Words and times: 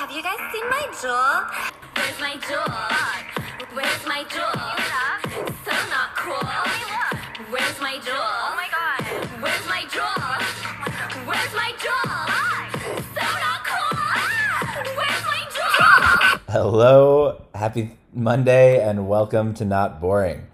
have 0.00 0.10
you 0.10 0.22
guys 0.22 0.38
seen 0.50 0.66
my 0.70 0.86
Juul? 0.92 1.44
Where's 1.94 2.20
my 2.20 2.32
Juul? 2.40 2.72
Where's 3.74 4.06
my 4.06 4.24
Juul? 4.24 4.56
So 5.62 5.72
not 5.90 6.16
cool. 6.16 6.40
Where's 7.50 7.78
my 7.82 7.98
Juul? 7.98 8.16
Oh 8.16 8.54
my 8.56 8.68
god. 8.72 9.04
Where's 9.42 9.68
my 9.68 9.82
Juul? 9.92 10.40
Where's 11.26 11.54
my 11.54 11.72
Juul? 11.76 12.16
So 13.12 13.24
not 13.44 13.60
cool. 13.68 14.96
Where's 14.96 15.24
my 15.26 15.44
Juul? 15.50 16.40
Hello, 16.48 17.42
happy 17.54 17.98
Monday, 18.14 18.82
and 18.82 19.06
welcome 19.06 19.52
to 19.52 19.66
Not 19.66 20.00
Boring. 20.00 20.46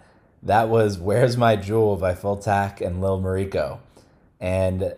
That 0.43 0.69
was 0.69 0.99
Where's 0.99 1.37
My 1.37 1.57
Juul 1.57 2.01
by 2.01 2.15
Fulltac 2.15 2.85
and 2.85 3.01
Lil 3.01 3.21
Mariko. 3.21 3.79
And 4.41 4.97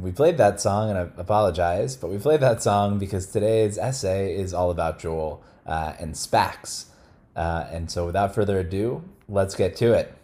we 0.00 0.12
played 0.12 0.36
that 0.38 0.60
song, 0.60 0.90
and 0.90 0.98
I 0.98 1.02
apologize, 1.16 1.96
but 1.96 2.10
we 2.10 2.18
played 2.18 2.40
that 2.40 2.62
song 2.62 2.98
because 2.98 3.26
today's 3.26 3.78
essay 3.78 4.34
is 4.34 4.52
all 4.52 4.70
about 4.70 4.98
Juul 4.98 5.40
uh, 5.64 5.94
and 5.98 6.14
SPACs. 6.14 6.86
Uh, 7.34 7.66
and 7.70 7.90
so 7.90 8.06
without 8.06 8.34
further 8.34 8.58
ado, 8.58 9.04
let's 9.28 9.54
get 9.54 9.76
to 9.76 9.92
it. 9.92 10.14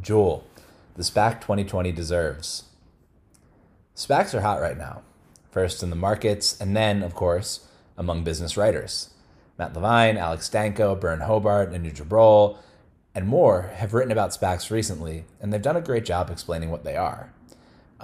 Juul, 0.00 0.42
the 0.96 1.02
SPAC 1.02 1.40
2020 1.40 1.92
deserves. 1.92 2.64
SPACs 3.94 4.34
are 4.34 4.40
hot 4.40 4.60
right 4.60 4.78
now, 4.78 5.02
first 5.50 5.82
in 5.82 5.90
the 5.90 5.96
markets, 5.96 6.60
and 6.60 6.76
then, 6.76 7.02
of 7.02 7.14
course, 7.14 7.66
among 7.96 8.24
business 8.24 8.56
writers. 8.56 9.10
Matt 9.58 9.74
Levine, 9.74 10.16
Alex 10.16 10.48
Danco, 10.48 10.98
Byrne 10.98 11.20
Hobart, 11.20 11.72
and 11.72 11.84
Brohl 11.84 12.56
and 13.14 13.28
more 13.28 13.70
have 13.74 13.92
written 13.92 14.10
about 14.10 14.30
SPACs 14.30 14.70
recently, 14.70 15.24
and 15.40 15.52
they've 15.52 15.60
done 15.60 15.76
a 15.76 15.82
great 15.82 16.04
job 16.04 16.30
explaining 16.30 16.70
what 16.70 16.84
they 16.84 16.96
are. 16.96 17.32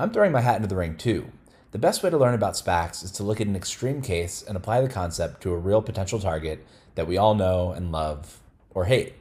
I'm 0.00 0.12
throwing 0.12 0.30
my 0.30 0.40
hat 0.40 0.56
into 0.56 0.68
the 0.68 0.76
ring 0.76 0.96
too. 0.96 1.32
The 1.72 1.78
best 1.78 2.04
way 2.04 2.10
to 2.10 2.16
learn 2.16 2.34
about 2.34 2.54
SPACs 2.54 3.02
is 3.02 3.10
to 3.12 3.24
look 3.24 3.40
at 3.40 3.48
an 3.48 3.56
extreme 3.56 4.00
case 4.00 4.44
and 4.46 4.56
apply 4.56 4.80
the 4.80 4.88
concept 4.88 5.42
to 5.42 5.52
a 5.52 5.58
real 5.58 5.82
potential 5.82 6.20
target 6.20 6.64
that 6.94 7.08
we 7.08 7.18
all 7.18 7.34
know 7.34 7.72
and 7.72 7.90
love 7.90 8.40
or 8.70 8.84
hate. 8.84 9.14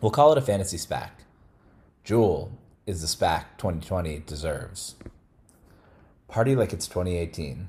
We'll 0.00 0.12
call 0.12 0.30
it 0.30 0.38
a 0.38 0.42
fantasy 0.42 0.76
SPAC. 0.76 1.10
Juul 2.04 2.50
is 2.86 3.00
the 3.00 3.08
SPAC 3.08 3.46
2020 3.58 4.22
deserves. 4.24 4.94
Party 6.28 6.54
like 6.54 6.72
it's 6.72 6.86
2018. 6.86 7.68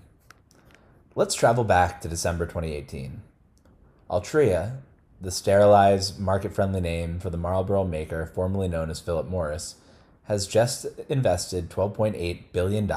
Let's 1.16 1.34
travel 1.34 1.64
back 1.64 2.02
to 2.02 2.08
December 2.08 2.46
2018. 2.46 3.24
Altria, 4.12 4.78
the 5.20 5.32
sterilized, 5.32 6.20
market 6.20 6.54
friendly 6.54 6.82
name 6.82 7.20
for 7.20 7.32
the 7.32 7.38
Marlboro 7.38 7.84
maker 7.84 8.28
formerly 8.28 8.68
known 8.68 8.92
as 8.92 9.00
Philip 9.00 9.28
Morris, 9.28 9.76
has 10.26 10.48
just 10.48 10.86
invested 11.08 11.70
$12.8 11.70 12.44
billion 12.52 12.92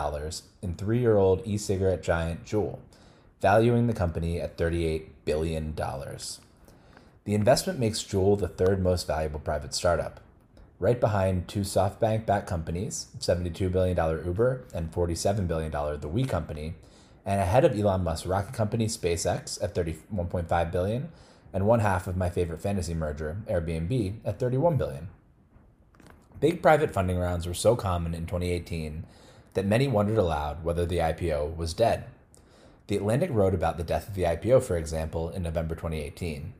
in 0.62 0.75
three 0.75 0.98
year 0.98 1.17
old 1.17 1.43
e 1.47 1.59
cigarette 1.59 2.03
giant 2.03 2.45
Juul, 2.45 2.79
valuing 3.41 3.87
the 3.87 3.93
company 3.93 4.41
at 4.41 4.57
$38 4.57 5.09
billion. 5.25 5.75
The 5.75 7.34
investment 7.34 7.79
makes 7.79 8.03
Juul 8.03 8.39
the 8.39 8.49
third 8.49 8.83
most 8.83 9.06
valuable 9.06 9.41
private 9.41 9.75
startup, 9.75 10.21
right 10.79 10.99
behind 10.99 11.49
two 11.49 11.61
SoftBank 11.61 12.25
backed 12.25 12.49
companies, 12.49 13.09
$72 13.19 13.71
billion 13.71 13.97
Uber 13.97 14.65
and 14.73 14.91
$47 14.91 15.47
billion 15.47 15.71
The 16.01 16.09
We 16.09 16.25
Company, 16.25 16.75
and 17.27 17.41
ahead 17.41 17.67
of 17.67 17.79
Elon 17.79 18.05
Musk's 18.05 18.27
rocket 18.27 18.55
company 18.55 18.87
SpaceX 18.87 19.62
at 19.62 19.75
31.5 19.75 20.73
billion 20.73 21.11
and 21.53 21.67
one 21.67 21.81
half 21.81 22.06
of 22.06 22.17
my 22.17 22.31
favorite 22.31 22.62
fantasy 22.62 22.95
merger, 22.95 23.39
Airbnb, 23.49 24.15
at 24.25 24.39
31 24.39 24.77
billion. 24.77 25.09
Big 26.41 26.62
private 26.62 26.92
funding 26.92 27.19
rounds 27.19 27.48
were 27.48 27.55
so 27.55 27.75
common 27.75 28.14
in 28.14 28.27
2018 28.27 29.05
that 29.55 29.67
many 29.67 29.89
wondered 29.89 30.19
aloud 30.19 30.62
whether 30.62 30.86
the 30.86 30.98
IPO 30.98 31.56
was 31.56 31.75
dead. 31.75 32.05
The 32.86 32.97
Atlantic 32.97 33.31
wrote 33.33 33.55
about 33.55 33.77
the 33.77 33.83
death 33.83 34.08
of 34.08 34.14
the 34.14 34.22
IPO, 34.22 34.62
for 34.62 34.77
example, 34.77 35.31
in 35.31 35.42
November 35.42 35.75
2018. 35.75 36.53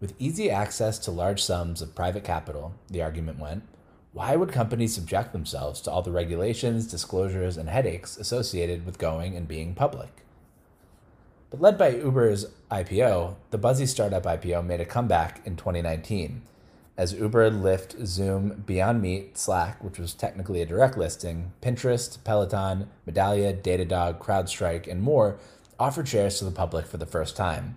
With 0.00 0.14
easy 0.18 0.48
access 0.48 0.98
to 1.00 1.10
large 1.10 1.42
sums 1.42 1.82
of 1.82 1.94
private 1.94 2.22
capital, 2.22 2.74
the 2.88 3.02
argument 3.02 3.40
went, 3.40 3.64
why 4.12 4.36
would 4.36 4.52
companies 4.52 4.94
subject 4.94 5.32
themselves 5.32 5.80
to 5.80 5.90
all 5.90 6.02
the 6.02 6.12
regulations, 6.12 6.86
disclosures, 6.86 7.56
and 7.56 7.68
headaches 7.68 8.16
associated 8.16 8.86
with 8.86 8.98
going 8.98 9.36
and 9.36 9.48
being 9.48 9.74
public? 9.74 10.22
But 11.50 11.60
led 11.60 11.76
by 11.76 11.96
Uber's 11.96 12.46
IPO, 12.70 13.34
the 13.50 13.58
buzzy 13.58 13.86
startup 13.86 14.22
IPO 14.22 14.64
made 14.64 14.80
a 14.80 14.84
comeback 14.84 15.44
in 15.44 15.56
2019 15.56 16.42
as 16.96 17.12
Uber, 17.12 17.50
Lyft, 17.50 18.06
Zoom, 18.06 18.62
Beyond 18.66 19.02
Meat, 19.02 19.36
Slack, 19.36 19.82
which 19.82 19.98
was 19.98 20.14
technically 20.14 20.62
a 20.62 20.66
direct 20.66 20.96
listing, 20.96 21.52
Pinterest, 21.60 22.22
Peloton, 22.22 22.88
Medallia, 23.08 23.52
Datadog, 23.60 24.18
CrowdStrike, 24.18 24.86
and 24.86 25.02
more 25.02 25.36
offered 25.78 26.06
shares 26.06 26.38
to 26.38 26.44
the 26.44 26.52
public 26.52 26.86
for 26.86 26.98
the 26.98 27.06
first 27.06 27.36
time. 27.36 27.76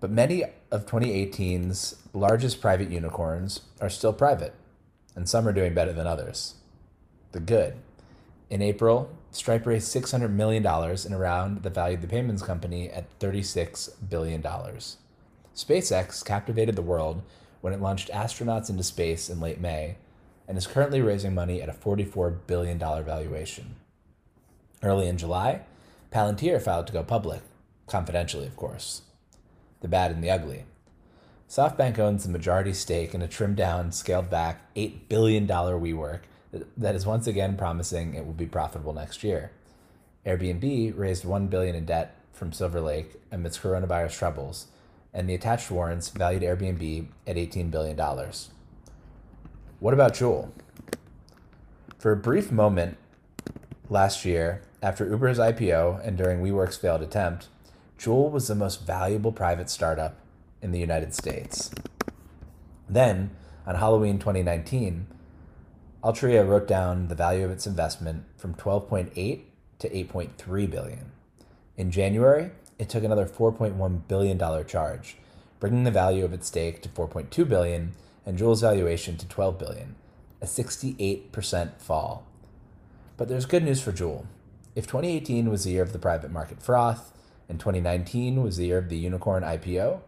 But 0.00 0.10
many 0.10 0.44
of 0.70 0.86
2018's 0.86 1.96
largest 2.14 2.60
private 2.60 2.90
unicorns 2.90 3.60
are 3.80 3.90
still 3.90 4.12
private, 4.12 4.54
and 5.14 5.28
some 5.28 5.46
are 5.46 5.52
doing 5.52 5.74
better 5.74 5.92
than 5.92 6.06
others. 6.06 6.54
The 7.32 7.40
good. 7.40 7.74
In 8.48 8.62
April, 8.62 9.10
Stripe 9.30 9.66
raised 9.66 9.94
$600 9.94 10.30
million 10.30 10.64
in 10.64 11.12
a 11.12 11.18
round 11.18 11.62
that 11.62 11.74
valued 11.74 12.00
the 12.00 12.08
payments 12.08 12.42
company 12.42 12.88
at 12.88 13.18
$36 13.18 13.90
billion. 14.08 14.42
SpaceX 15.54 16.24
captivated 16.24 16.76
the 16.76 16.82
world 16.82 17.22
when 17.66 17.74
it 17.74 17.82
launched 17.82 18.12
astronauts 18.12 18.70
into 18.70 18.84
space 18.84 19.28
in 19.28 19.40
late 19.40 19.60
May 19.60 19.96
and 20.46 20.56
is 20.56 20.68
currently 20.68 21.00
raising 21.00 21.34
money 21.34 21.60
at 21.60 21.68
a 21.68 21.72
$44 21.72 22.38
billion 22.46 22.78
valuation. 22.78 23.74
Early 24.84 25.08
in 25.08 25.18
July, 25.18 25.62
Palantir 26.12 26.62
filed 26.62 26.86
to 26.86 26.92
go 26.92 27.02
public, 27.02 27.42
confidentially, 27.88 28.46
of 28.46 28.54
course. 28.54 29.02
The 29.80 29.88
bad 29.88 30.12
and 30.12 30.22
the 30.22 30.30
ugly. 30.30 30.62
SoftBank 31.50 31.98
owns 31.98 32.22
the 32.22 32.30
majority 32.30 32.72
stake 32.72 33.14
in 33.14 33.20
a 33.20 33.26
trimmed 33.26 33.56
down, 33.56 33.90
scaled 33.90 34.30
back 34.30 34.72
$8 34.76 35.08
billion 35.08 35.48
WeWork 35.48 36.20
that 36.76 36.94
is 36.94 37.04
once 37.04 37.26
again 37.26 37.56
promising 37.56 38.14
it 38.14 38.24
will 38.24 38.32
be 38.32 38.46
profitable 38.46 38.92
next 38.92 39.24
year. 39.24 39.50
Airbnb 40.24 40.96
raised 40.96 41.24
1 41.24 41.48
billion 41.48 41.74
in 41.74 41.84
debt 41.84 42.14
from 42.32 42.52
Silver 42.52 42.80
Lake 42.80 43.16
amidst 43.32 43.60
coronavirus 43.60 44.16
troubles, 44.16 44.68
and 45.16 45.26
the 45.26 45.34
attached 45.34 45.70
warrants 45.70 46.10
valued 46.10 46.42
Airbnb 46.42 47.06
at 47.26 47.38
18 47.38 47.70
billion 47.70 47.96
dollars. 47.96 48.50
What 49.80 49.94
about 49.94 50.12
Juul? 50.12 50.50
For 51.98 52.12
a 52.12 52.16
brief 52.16 52.52
moment 52.52 52.98
last 53.88 54.26
year, 54.26 54.62
after 54.82 55.08
Uber's 55.08 55.38
IPO 55.38 56.06
and 56.06 56.18
during 56.18 56.42
WeWork's 56.42 56.76
failed 56.76 57.00
attempt, 57.00 57.48
Juul 57.98 58.30
was 58.30 58.46
the 58.46 58.54
most 58.54 58.86
valuable 58.86 59.32
private 59.32 59.70
startup 59.70 60.18
in 60.60 60.70
the 60.70 60.78
United 60.78 61.14
States. 61.14 61.70
Then, 62.86 63.30
on 63.66 63.76
Halloween 63.76 64.18
2019, 64.18 65.06
Altria 66.04 66.46
wrote 66.46 66.68
down 66.68 67.08
the 67.08 67.14
value 67.14 67.44
of 67.44 67.50
its 67.50 67.66
investment 67.66 68.24
from 68.36 68.54
12.8 68.54 69.40
to 69.78 69.88
8.3 69.88 70.70
billion. 70.70 71.12
In 71.78 71.90
January, 71.90 72.50
it 72.78 72.88
took 72.88 73.04
another 73.04 73.26
4.1 73.26 74.08
billion 74.08 74.36
dollar 74.36 74.64
charge, 74.64 75.16
bringing 75.60 75.84
the 75.84 75.90
value 75.90 76.24
of 76.24 76.32
its 76.32 76.48
stake 76.48 76.82
to 76.82 76.88
4.2 76.88 77.48
billion 77.48 77.92
and 78.24 78.38
Juul's 78.38 78.60
valuation 78.60 79.16
to 79.16 79.28
12 79.28 79.58
billion, 79.58 79.94
a 80.42 80.46
68% 80.46 81.78
fall. 81.78 82.26
But 83.16 83.28
there's 83.28 83.46
good 83.46 83.64
news 83.64 83.80
for 83.80 83.92
Juul. 83.92 84.26
If 84.74 84.86
2018 84.86 85.48
was 85.48 85.64
the 85.64 85.70
year 85.70 85.82
of 85.82 85.92
the 85.92 85.98
private 85.98 86.30
market 86.30 86.62
froth 86.62 87.12
and 87.48 87.58
2019 87.58 88.42
was 88.42 88.56
the 88.56 88.66
year 88.66 88.78
of 88.78 88.88
the 88.88 88.98
unicorn 88.98 89.42
IPO, 89.42 90.00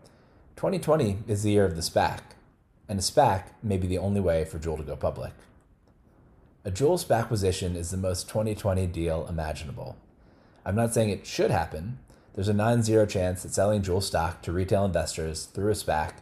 2020 0.56 1.18
is 1.28 1.44
the 1.44 1.52
year 1.52 1.64
of 1.64 1.76
the 1.76 1.82
SPAC, 1.82 2.18
and 2.88 2.98
a 2.98 3.02
SPAC 3.02 3.44
may 3.62 3.76
be 3.76 3.86
the 3.86 3.98
only 3.98 4.20
way 4.20 4.44
for 4.44 4.58
Juul 4.58 4.76
to 4.78 4.82
go 4.82 4.96
public. 4.96 5.32
A 6.64 6.70
Juul 6.70 7.02
SPAC 7.02 7.20
acquisition 7.20 7.76
is 7.76 7.90
the 7.90 7.96
most 7.96 8.28
2020 8.28 8.86
deal 8.88 9.26
imaginable. 9.28 9.96
I'm 10.66 10.74
not 10.74 10.92
saying 10.92 11.10
it 11.10 11.26
should 11.26 11.50
happen. 11.50 12.00
There's 12.38 12.46
a 12.46 12.54
non 12.54 12.84
zero 12.84 13.04
chance 13.04 13.42
that 13.42 13.52
selling 13.52 13.82
Juul 13.82 14.00
stock 14.00 14.42
to 14.42 14.52
retail 14.52 14.84
investors 14.84 15.46
through 15.46 15.72
a 15.72 15.74
SPAC 15.74 16.12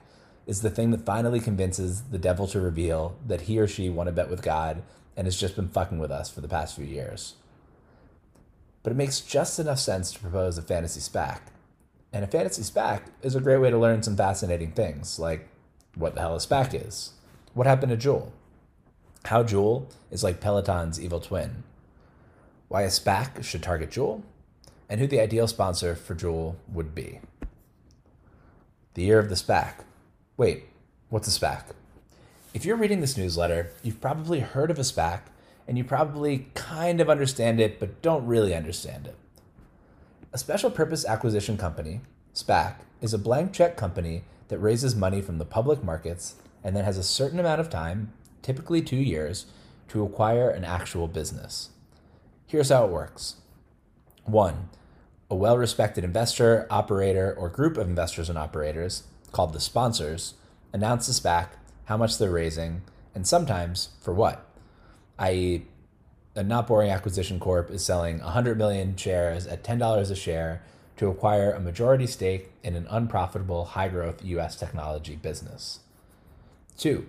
is 0.47 0.63
the 0.63 0.71
thing 0.71 0.91
that 0.93 1.05
finally 1.05 1.41
convinces 1.41 2.05
the 2.05 2.17
devil 2.17 2.47
to 2.47 2.59
reveal 2.59 3.19
that 3.27 3.43
he 3.43 3.59
or 3.59 3.69
she 3.69 3.91
won 3.91 4.09
a 4.09 4.13
bet 4.13 4.31
with 4.31 4.41
God 4.41 4.83
and 5.15 5.27
has 5.27 5.39
just 5.39 5.57
been 5.57 5.69
fucking 5.69 5.99
with 5.99 6.11
us 6.11 6.31
for 6.31 6.41
the 6.41 6.49
past 6.49 6.75
few 6.75 6.87
years. 6.87 7.35
But 8.83 8.93
it 8.93 8.97
makes 8.97 9.21
just 9.21 9.59
enough 9.59 9.79
sense 9.79 10.11
to 10.13 10.19
propose 10.19 10.57
a 10.57 10.63
fantasy 10.63 11.01
SPAC. 11.01 11.41
And 12.15 12.25
a 12.25 12.29
fantasy 12.29 12.63
SPAC 12.63 13.03
is 13.21 13.35
a 13.35 13.41
great 13.43 13.59
way 13.59 13.69
to 13.69 13.77
learn 13.77 14.03
some 14.03 14.17
fascinating 14.17 14.73
things, 14.73 15.19
like 15.19 15.51
what 15.97 16.15
the 16.15 16.23
hell 16.23 16.35
a 16.35 16.39
SPAC 16.39 16.87
is, 16.87 17.13
what 17.53 17.67
happened 17.67 17.91
to 17.91 18.09
Juul, 18.09 18.31
how 19.27 19.43
Juul 19.43 19.93
is 20.11 20.25
like 20.25 20.41
Peloton's 20.41 20.99
evil 20.99 21.21
twin, 21.21 21.65
why 22.69 22.85
a 22.85 22.89
SPAC 22.89 23.45
should 23.45 23.63
target 23.63 23.91
Juul, 23.91 24.23
and 24.89 25.01
who 25.01 25.07
the 25.07 25.21
ideal 25.21 25.47
sponsor 25.47 25.95
for 25.95 26.15
Juul 26.15 26.57
would 26.73 26.95
be. 26.95 27.21
The 28.95 29.03
year 29.03 29.19
of 29.19 29.29
the 29.29 29.35
SPAC. 29.35 29.85
Wait, 30.37 30.65
what's 31.09 31.29
a 31.29 31.41
SPAC? 31.41 31.65
If 32.55 32.65
you're 32.65 32.77
reading 32.77 33.01
this 33.01 33.17
newsletter, 33.17 33.71
you've 33.83 34.01
probably 34.01 34.41
heard 34.41 34.71
of 34.71 34.79
a 34.79 34.83
SPAC 34.83 35.21
and 35.69 35.77
you 35.77 35.85
probably 35.85 36.47
kind 36.55 37.01
of 37.01 37.11
understand 37.11 37.61
it, 37.61 37.81
but 37.81 38.01
don't 38.03 38.27
really 38.27 38.55
understand 38.55 39.07
it. 39.07 39.17
A 40.33 40.39
special 40.39 40.71
purpose 40.71 41.05
acquisition 41.05 41.57
company, 41.57 42.01
SPAC, 42.35 42.77
is 43.01 43.13
a 43.13 43.19
blank 43.19 43.53
check 43.53 43.77
company 43.77 44.25
that 44.49 44.59
raises 44.59 44.95
money 44.95 45.21
from 45.21 45.39
the 45.39 45.45
public 45.45 45.83
markets 45.83 46.37
and 46.63 46.77
then 46.77 46.85
has 46.85 46.99
a 46.99 47.03
certain 47.03 47.41
amount 47.41 47.61
of 47.61 47.71
time, 47.71 48.13
typically 48.43 48.81
two 48.81 48.97
years, 48.97 49.47
to 49.89 50.05
acquire 50.05 50.51
an 50.51 50.65
actual 50.65 51.09
business. 51.09 51.71
Here's 52.47 52.71
how 52.71 52.85
it 52.85 52.91
works 52.91 53.37
1. 54.29 54.69
A 55.31 55.35
well 55.35 55.59
respected 55.59 56.05
investor, 56.05 56.67
operator, 56.71 57.35
or 57.37 57.49
group 57.49 57.77
of 57.77 57.89
investors 57.89 58.29
and 58.29 58.39
operators, 58.39 59.05
called 59.33 59.53
the 59.53 59.61
sponsors, 59.61 60.35
announces 60.73 61.21
back 61.21 61.57
how 61.87 61.97
much 61.97 62.19
they're 62.19 62.31
raising, 62.31 62.83
and 63.15 63.27
sometimes 63.27 63.91
for 64.01 64.13
what, 64.13 64.45
i.e., 65.19 65.65
a 66.35 66.43
not 66.43 66.67
boring 66.67 66.91
acquisition 66.91 67.41
corp 67.41 67.71
is 67.71 67.85
selling 67.85 68.19
100 68.19 68.59
million 68.59 68.95
shares 68.95 69.47
at 69.47 69.65
$10 69.65 70.11
a 70.11 70.15
share 70.15 70.63
to 70.99 71.09
acquire 71.09 71.51
a 71.53 71.61
majority 71.61 72.07
stake 72.07 72.51
in 72.63 72.75
an 72.75 72.87
unprofitable 72.91 73.65
high 73.65 73.89
growth 73.89 74.25
US 74.25 74.57
technology 74.57 75.17
business. 75.17 75.81
2. 76.79 77.07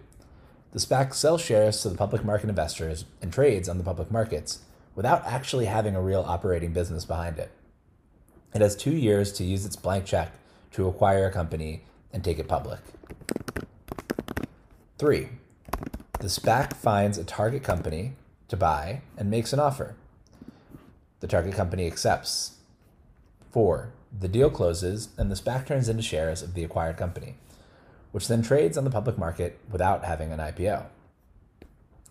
The 0.72 0.80
SPAC 0.80 1.14
sells 1.14 1.42
shares 1.42 1.81
to 1.81 1.90
the 1.90 1.98
public 1.98 2.24
market 2.24 2.50
investors 2.50 3.06
and 3.22 3.34
trades 3.34 3.68
on 3.68 3.78
the 3.78 3.84
public 3.84 4.12
markets 4.12 4.60
without 4.98 5.24
actually 5.26 5.66
having 5.66 5.96
a 5.96 6.02
real 6.02 6.26
operating 6.28 6.74
business 6.74 7.06
behind 7.06 7.38
it. 7.38 7.52
It 8.56 8.62
has 8.62 8.76
two 8.76 8.96
years 8.96 9.32
to 9.34 9.44
use 9.44 9.64
its 9.64 9.76
blank 9.76 10.06
check 10.06 10.32
to 10.72 10.88
acquire 10.88 11.28
a 11.28 11.32
company 11.32 11.84
and 12.12 12.24
take 12.24 12.40
it 12.40 12.48
public. 12.48 12.80
3. 14.98 15.30
The 16.20 16.28
SPAC 16.28 16.76
finds 16.76 17.20
a 17.20 17.24
target 17.24 17.64
company 17.64 18.14
to 18.48 18.58
buy 18.58 19.02
and 19.16 19.30
makes 19.30 19.54
an 19.54 19.60
offer. 19.60 19.96
The 21.20 21.28
target 21.28 21.54
company 21.54 21.86
accepts. 21.86 22.58
4. 23.52 23.92
The 24.20 24.28
deal 24.28 24.50
closes 24.50 25.10
and 25.16 25.30
the 25.30 25.36
SPAC 25.36 25.68
turns 25.68 25.90
into 25.90 26.02
shares 26.02 26.42
of 26.42 26.56
the 26.56 26.64
acquired 26.64 26.98
company, 26.98 27.36
which 28.12 28.28
then 28.28 28.42
trades 28.42 28.80
on 28.80 28.84
the 28.84 28.90
public 28.90 29.20
market 29.20 29.60
without 29.72 30.06
having 30.06 30.32
an 30.32 30.40
IPO. 30.40 30.88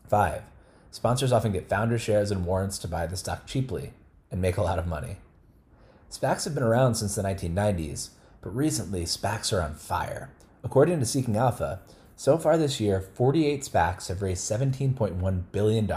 5. 0.08 0.42
Sponsors 0.96 1.30
often 1.30 1.52
get 1.52 1.68
founder 1.68 1.98
shares 1.98 2.30
and 2.30 2.46
warrants 2.46 2.78
to 2.78 2.88
buy 2.88 3.06
the 3.06 3.18
stock 3.18 3.46
cheaply 3.46 3.92
and 4.30 4.40
make 4.40 4.56
a 4.56 4.62
lot 4.62 4.78
of 4.78 4.86
money. 4.86 5.18
SPACs 6.10 6.44
have 6.44 6.54
been 6.54 6.62
around 6.62 6.94
since 6.94 7.14
the 7.14 7.22
1990s, 7.22 8.08
but 8.40 8.56
recently 8.56 9.04
SPACs 9.04 9.52
are 9.52 9.60
on 9.60 9.74
fire. 9.74 10.30
According 10.64 10.98
to 11.00 11.04
Seeking 11.04 11.36
Alpha, 11.36 11.80
so 12.16 12.38
far 12.38 12.56
this 12.56 12.80
year, 12.80 13.02
48 13.02 13.60
SPACs 13.60 14.08
have 14.08 14.22
raised 14.22 14.50
$17.1 14.50 15.42
billion, 15.52 15.92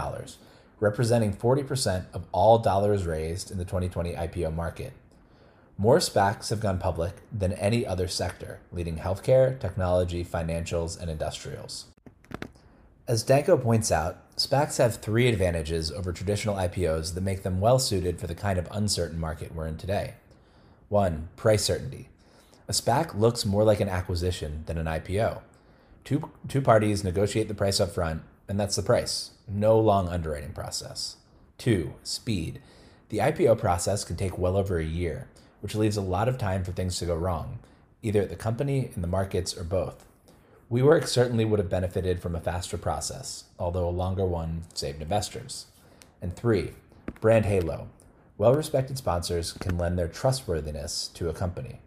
representing 0.80 1.32
40% 1.34 2.04
of 2.12 2.26
all 2.30 2.58
dollars 2.58 3.06
raised 3.06 3.50
in 3.50 3.56
the 3.56 3.64
2020 3.64 4.12
IPO 4.12 4.54
market. 4.54 4.92
More 5.78 5.96
SPACs 5.96 6.50
have 6.50 6.60
gone 6.60 6.78
public 6.78 7.14
than 7.32 7.54
any 7.54 7.86
other 7.86 8.06
sector, 8.06 8.60
leading 8.70 8.98
healthcare, 8.98 9.58
technology, 9.58 10.26
financials, 10.26 11.00
and 11.00 11.10
industrials. 11.10 11.89
As 13.10 13.24
Danco 13.24 13.60
points 13.60 13.90
out, 13.90 14.18
SPACs 14.36 14.78
have 14.78 14.94
three 14.94 15.26
advantages 15.26 15.90
over 15.90 16.12
traditional 16.12 16.54
IPOs 16.54 17.14
that 17.14 17.22
make 17.22 17.42
them 17.42 17.58
well 17.58 17.80
suited 17.80 18.20
for 18.20 18.28
the 18.28 18.36
kind 18.36 18.56
of 18.56 18.68
uncertain 18.70 19.18
market 19.18 19.52
we're 19.52 19.66
in 19.66 19.76
today. 19.76 20.14
One, 20.88 21.28
price 21.34 21.64
certainty. 21.64 22.08
A 22.68 22.72
SPAC 22.72 23.18
looks 23.18 23.44
more 23.44 23.64
like 23.64 23.80
an 23.80 23.88
acquisition 23.88 24.62
than 24.66 24.78
an 24.78 24.86
IPO. 24.86 25.40
Two, 26.04 26.30
two 26.46 26.60
parties 26.60 27.02
negotiate 27.02 27.48
the 27.48 27.52
price 27.54 27.80
up 27.80 27.90
front, 27.90 28.22
and 28.48 28.60
that's 28.60 28.76
the 28.76 28.82
price. 28.82 29.32
No 29.48 29.76
long 29.76 30.08
underwriting 30.08 30.52
process. 30.52 31.16
Two, 31.58 31.94
speed. 32.04 32.62
The 33.08 33.18
IPO 33.18 33.58
process 33.58 34.04
can 34.04 34.14
take 34.14 34.38
well 34.38 34.56
over 34.56 34.78
a 34.78 34.84
year, 34.84 35.26
which 35.62 35.74
leaves 35.74 35.96
a 35.96 36.00
lot 36.00 36.28
of 36.28 36.38
time 36.38 36.62
for 36.62 36.70
things 36.70 36.96
to 37.00 37.06
go 37.06 37.16
wrong, 37.16 37.58
either 38.02 38.22
at 38.22 38.28
the 38.28 38.36
company, 38.36 38.92
in 38.94 39.02
the 39.02 39.08
markets, 39.08 39.58
or 39.58 39.64
both. 39.64 40.06
WeWork 40.70 41.08
certainly 41.08 41.44
would 41.44 41.58
have 41.58 41.68
benefited 41.68 42.22
from 42.22 42.36
a 42.36 42.40
faster 42.40 42.78
process, 42.78 43.44
although 43.58 43.88
a 43.88 43.90
longer 43.90 44.24
one 44.24 44.62
saved 44.72 45.02
investors. 45.02 45.66
And 46.22 46.36
three, 46.36 46.74
brand 47.20 47.46
halo. 47.46 47.88
Well 48.38 48.54
respected 48.54 48.96
sponsors 48.96 49.52
can 49.52 49.76
lend 49.76 49.98
their 49.98 50.06
trustworthiness 50.06 51.08
to 51.14 51.28
a 51.28 51.34
company. 51.34 51.80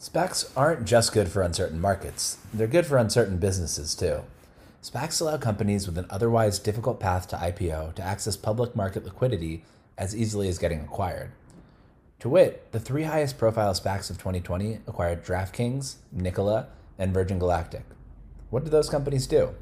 SPACs 0.00 0.50
aren't 0.56 0.84
just 0.84 1.12
good 1.12 1.28
for 1.28 1.42
uncertain 1.42 1.80
markets, 1.80 2.38
they're 2.52 2.66
good 2.66 2.86
for 2.86 2.98
uncertain 2.98 3.38
businesses 3.38 3.94
too. 3.94 4.24
SPACs 4.82 5.20
allow 5.20 5.36
companies 5.36 5.86
with 5.86 5.96
an 5.96 6.06
otherwise 6.10 6.58
difficult 6.58 6.98
path 6.98 7.28
to 7.28 7.36
IPO 7.36 7.94
to 7.94 8.02
access 8.02 8.36
public 8.36 8.74
market 8.74 9.04
liquidity 9.04 9.64
as 9.96 10.14
easily 10.14 10.48
as 10.48 10.58
getting 10.58 10.80
acquired. 10.80 11.30
To 12.18 12.28
wit, 12.28 12.66
the 12.72 12.80
three 12.80 13.04
highest 13.04 13.38
profile 13.38 13.72
SPACs 13.74 14.10
of 14.10 14.18
2020 14.18 14.80
acquired 14.88 15.24
DraftKings, 15.24 15.96
Nikola, 16.10 16.66
and 16.98 17.12
Virgin 17.12 17.38
Galactic. 17.38 17.84
What 18.50 18.64
do 18.64 18.70
those 18.70 18.88
companies 18.88 19.26
do? 19.26 19.54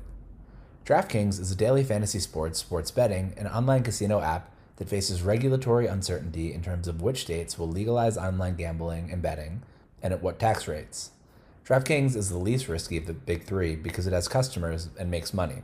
DraftKings 0.85 1.39
is 1.41 1.53
a 1.53 1.57
daily 1.57 1.85
fantasy 1.85 2.19
sports, 2.19 2.59
sports 2.59 2.91
betting, 2.91 3.35
and 3.37 3.47
online 3.49 3.83
casino 3.83 4.21
app 4.21 4.51
that 4.77 4.89
faces 4.89 5.23
regulatory 5.23 5.87
uncertainty 5.87 6.53
in 6.53 6.63
terms 6.63 6.89
of 6.89 7.01
which 7.01 7.23
states 7.23 7.59
will 7.59 7.69
legalize 7.69 8.19
online 8.19 8.57
gambling 8.57 9.11
and 9.11 9.23
betting 9.23 9.63
and 10.03 10.13
at 10.13 10.23
what 10.23 10.39
tax 10.39 10.67
rates. 10.67 11.13
DraftKings 11.65 12.17
is 12.17 12.29
the 12.29 12.39
least 12.39 12.69
risky 12.69 12.97
of 12.97 13.07
the 13.07 13.13
big 13.13 13.45
three 13.45 13.77
because 13.77 14.07
it 14.07 14.13
has 14.13 14.27
customers 14.27 14.89
and 14.99 15.11
makes 15.11 15.33
money. 15.33 15.63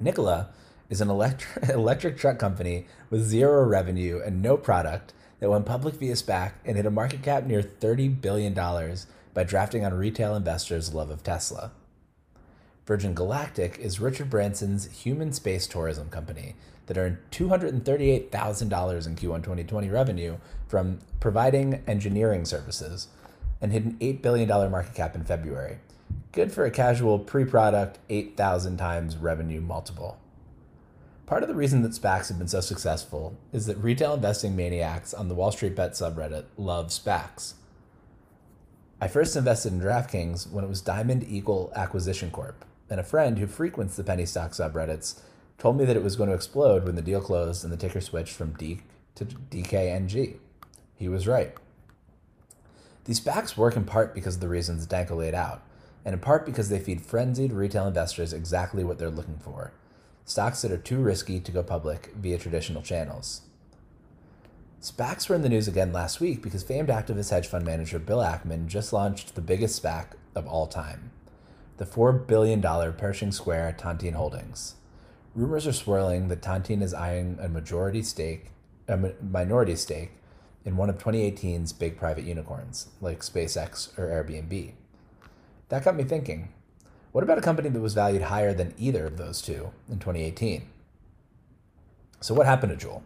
Nikola 0.00 0.48
is 0.88 1.00
an 1.00 1.10
electric, 1.10 1.68
electric 1.68 2.16
truck 2.16 2.38
company 2.38 2.86
with 3.10 3.22
zero 3.22 3.62
revenue 3.64 4.20
and 4.24 4.40
no 4.40 4.56
product 4.56 5.12
that 5.40 5.50
went 5.50 5.66
public 5.66 5.94
via 5.96 6.14
SPAC 6.14 6.52
and 6.64 6.76
hit 6.76 6.86
a 6.86 6.90
market 6.90 7.22
cap 7.22 7.44
near 7.44 7.62
$30 7.62 8.20
billion 8.20 8.54
by 9.34 9.44
drafting 9.44 9.84
on 9.84 9.92
retail 9.92 10.34
investors' 10.34 10.94
love 10.94 11.10
of 11.10 11.22
Tesla. 11.22 11.72
Virgin 12.86 13.14
Galactic 13.14 13.78
is 13.78 14.00
Richard 14.00 14.30
Branson's 14.30 14.90
human 14.90 15.32
space 15.32 15.66
tourism 15.66 16.08
company 16.10 16.54
that 16.86 16.98
earned 16.98 17.18
$238,000 17.30 19.06
in 19.06 19.16
Q1 19.16 19.18
2020 19.18 19.88
revenue 19.88 20.36
from 20.68 21.00
providing 21.18 21.82
engineering 21.86 22.44
services 22.44 23.08
and 23.60 23.72
hit 23.72 23.84
an 23.84 23.96
$8 24.00 24.20
billion 24.20 24.48
market 24.70 24.94
cap 24.94 25.14
in 25.14 25.24
February. 25.24 25.78
Good 26.32 26.52
for 26.52 26.64
a 26.66 26.70
casual 26.70 27.18
pre 27.18 27.44
product 27.44 27.98
8,000 28.10 28.76
times 28.76 29.16
revenue 29.16 29.60
multiple. 29.60 30.18
Part 31.26 31.42
of 31.42 31.48
the 31.48 31.54
reason 31.54 31.80
that 31.82 31.92
SPACs 31.92 32.28
have 32.28 32.38
been 32.38 32.48
so 32.48 32.60
successful 32.60 33.38
is 33.50 33.64
that 33.64 33.78
retail 33.78 34.12
investing 34.12 34.54
maniacs 34.54 35.14
on 35.14 35.28
the 35.28 35.34
Wall 35.34 35.52
Street 35.52 35.74
Bet 35.74 35.92
subreddit 35.92 36.44
love 36.58 36.88
SPACs. 36.88 37.54
I 39.00 39.08
first 39.08 39.34
invested 39.34 39.72
in 39.72 39.80
DraftKings 39.80 40.50
when 40.50 40.64
it 40.64 40.68
was 40.68 40.80
Diamond 40.80 41.24
Eagle 41.28 41.72
Acquisition 41.74 42.30
Corp, 42.30 42.64
and 42.88 43.00
a 43.00 43.04
friend 43.04 43.38
who 43.38 43.46
frequents 43.46 43.96
the 43.96 44.04
penny 44.04 44.24
stock 44.24 44.52
subreddits 44.52 45.20
told 45.58 45.76
me 45.76 45.84
that 45.84 45.96
it 45.96 46.02
was 46.02 46.16
going 46.16 46.28
to 46.28 46.34
explode 46.34 46.84
when 46.84 46.94
the 46.94 47.02
deal 47.02 47.20
closed 47.20 47.64
and 47.64 47.72
the 47.72 47.76
ticker 47.76 48.00
switched 48.00 48.34
from 48.34 48.54
D 48.54 48.82
to 49.16 49.24
DKNG. 49.24 50.36
He 50.96 51.08
was 51.08 51.26
right. 51.26 51.54
These 53.04 53.20
SPACs 53.20 53.56
work 53.56 53.76
in 53.76 53.84
part 53.84 54.14
because 54.14 54.36
of 54.36 54.40
the 54.40 54.48
reasons 54.48 54.86
Danco 54.86 55.16
laid 55.16 55.34
out, 55.34 55.62
and 56.04 56.14
in 56.14 56.20
part 56.20 56.46
because 56.46 56.68
they 56.68 56.78
feed 56.78 57.02
frenzied 57.02 57.52
retail 57.52 57.88
investors 57.88 58.32
exactly 58.32 58.84
what 58.84 58.98
they're 58.98 59.10
looking 59.10 59.38
for 59.38 59.72
stocks 60.24 60.62
that 60.62 60.72
are 60.72 60.78
too 60.78 61.02
risky 61.02 61.38
to 61.38 61.52
go 61.52 61.62
public 61.62 62.10
via 62.16 62.38
traditional 62.38 62.82
channels. 62.82 63.42
SPACs 64.84 65.30
were 65.30 65.34
in 65.34 65.40
the 65.40 65.48
news 65.48 65.66
again 65.66 65.94
last 65.94 66.20
week 66.20 66.42
because 66.42 66.62
famed 66.62 66.90
activist 66.90 67.30
hedge 67.30 67.46
fund 67.46 67.64
manager 67.64 67.98
Bill 67.98 68.18
Ackman 68.18 68.66
just 68.66 68.92
launched 68.92 69.34
the 69.34 69.40
biggest 69.40 69.82
SPAC 69.82 70.08
of 70.34 70.46
all 70.46 70.66
time 70.66 71.10
the 71.78 71.86
$4 71.86 72.26
billion 72.26 72.60
Pershing 72.92 73.32
Square 73.32 73.76
Tontine 73.78 74.12
Holdings. 74.12 74.74
Rumors 75.34 75.66
are 75.66 75.72
swirling 75.72 76.28
that 76.28 76.42
Tontine 76.42 76.82
is 76.82 76.92
eyeing 76.92 77.38
a 77.40 77.48
majority 77.48 78.02
stake, 78.02 78.50
a 78.86 79.14
minority 79.22 79.74
stake 79.74 80.10
in 80.66 80.76
one 80.76 80.90
of 80.90 80.98
2018's 80.98 81.72
big 81.72 81.96
private 81.96 82.24
unicorns, 82.24 82.88
like 83.00 83.20
SpaceX 83.20 83.98
or 83.98 84.08
Airbnb. 84.08 84.74
That 85.70 85.82
got 85.82 85.96
me 85.96 86.04
thinking 86.04 86.52
what 87.12 87.24
about 87.24 87.38
a 87.38 87.40
company 87.40 87.70
that 87.70 87.80
was 87.80 87.94
valued 87.94 88.22
higher 88.22 88.52
than 88.52 88.74
either 88.76 89.06
of 89.06 89.16
those 89.16 89.40
two 89.40 89.70
in 89.88 89.98
2018? 89.98 90.68
So, 92.20 92.34
what 92.34 92.44
happened 92.44 92.78
to 92.78 92.86
Juul? 92.86 93.02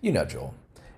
You 0.00 0.10
know 0.10 0.24
Juul. 0.24 0.54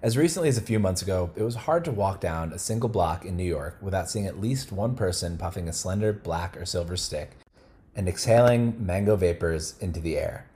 As 0.06 0.16
recently 0.16 0.48
as 0.48 0.56
a 0.56 0.60
few 0.60 0.78
months 0.78 1.02
ago, 1.02 1.32
it 1.34 1.42
was 1.42 1.56
hard 1.56 1.84
to 1.84 1.90
walk 1.90 2.20
down 2.20 2.52
a 2.52 2.60
single 2.60 2.88
block 2.88 3.25
in 3.25 3.36
New 3.36 3.42
York 3.42 3.76
without 3.80 4.08
seeing 4.08 4.25
at 4.25 4.40
least 4.40 4.70
one 4.70 4.94
person 4.94 5.36
puffing 5.36 5.68
a 5.68 5.72
slender 5.72 6.12
black 6.12 6.56
or 6.56 6.64
silver 6.64 6.96
stick 6.96 7.32
and 7.96 8.08
exhaling 8.08 8.76
mango 8.86 9.16
vapors 9.16 9.76
into 9.80 9.98
the 9.98 10.16
air. 10.16 10.46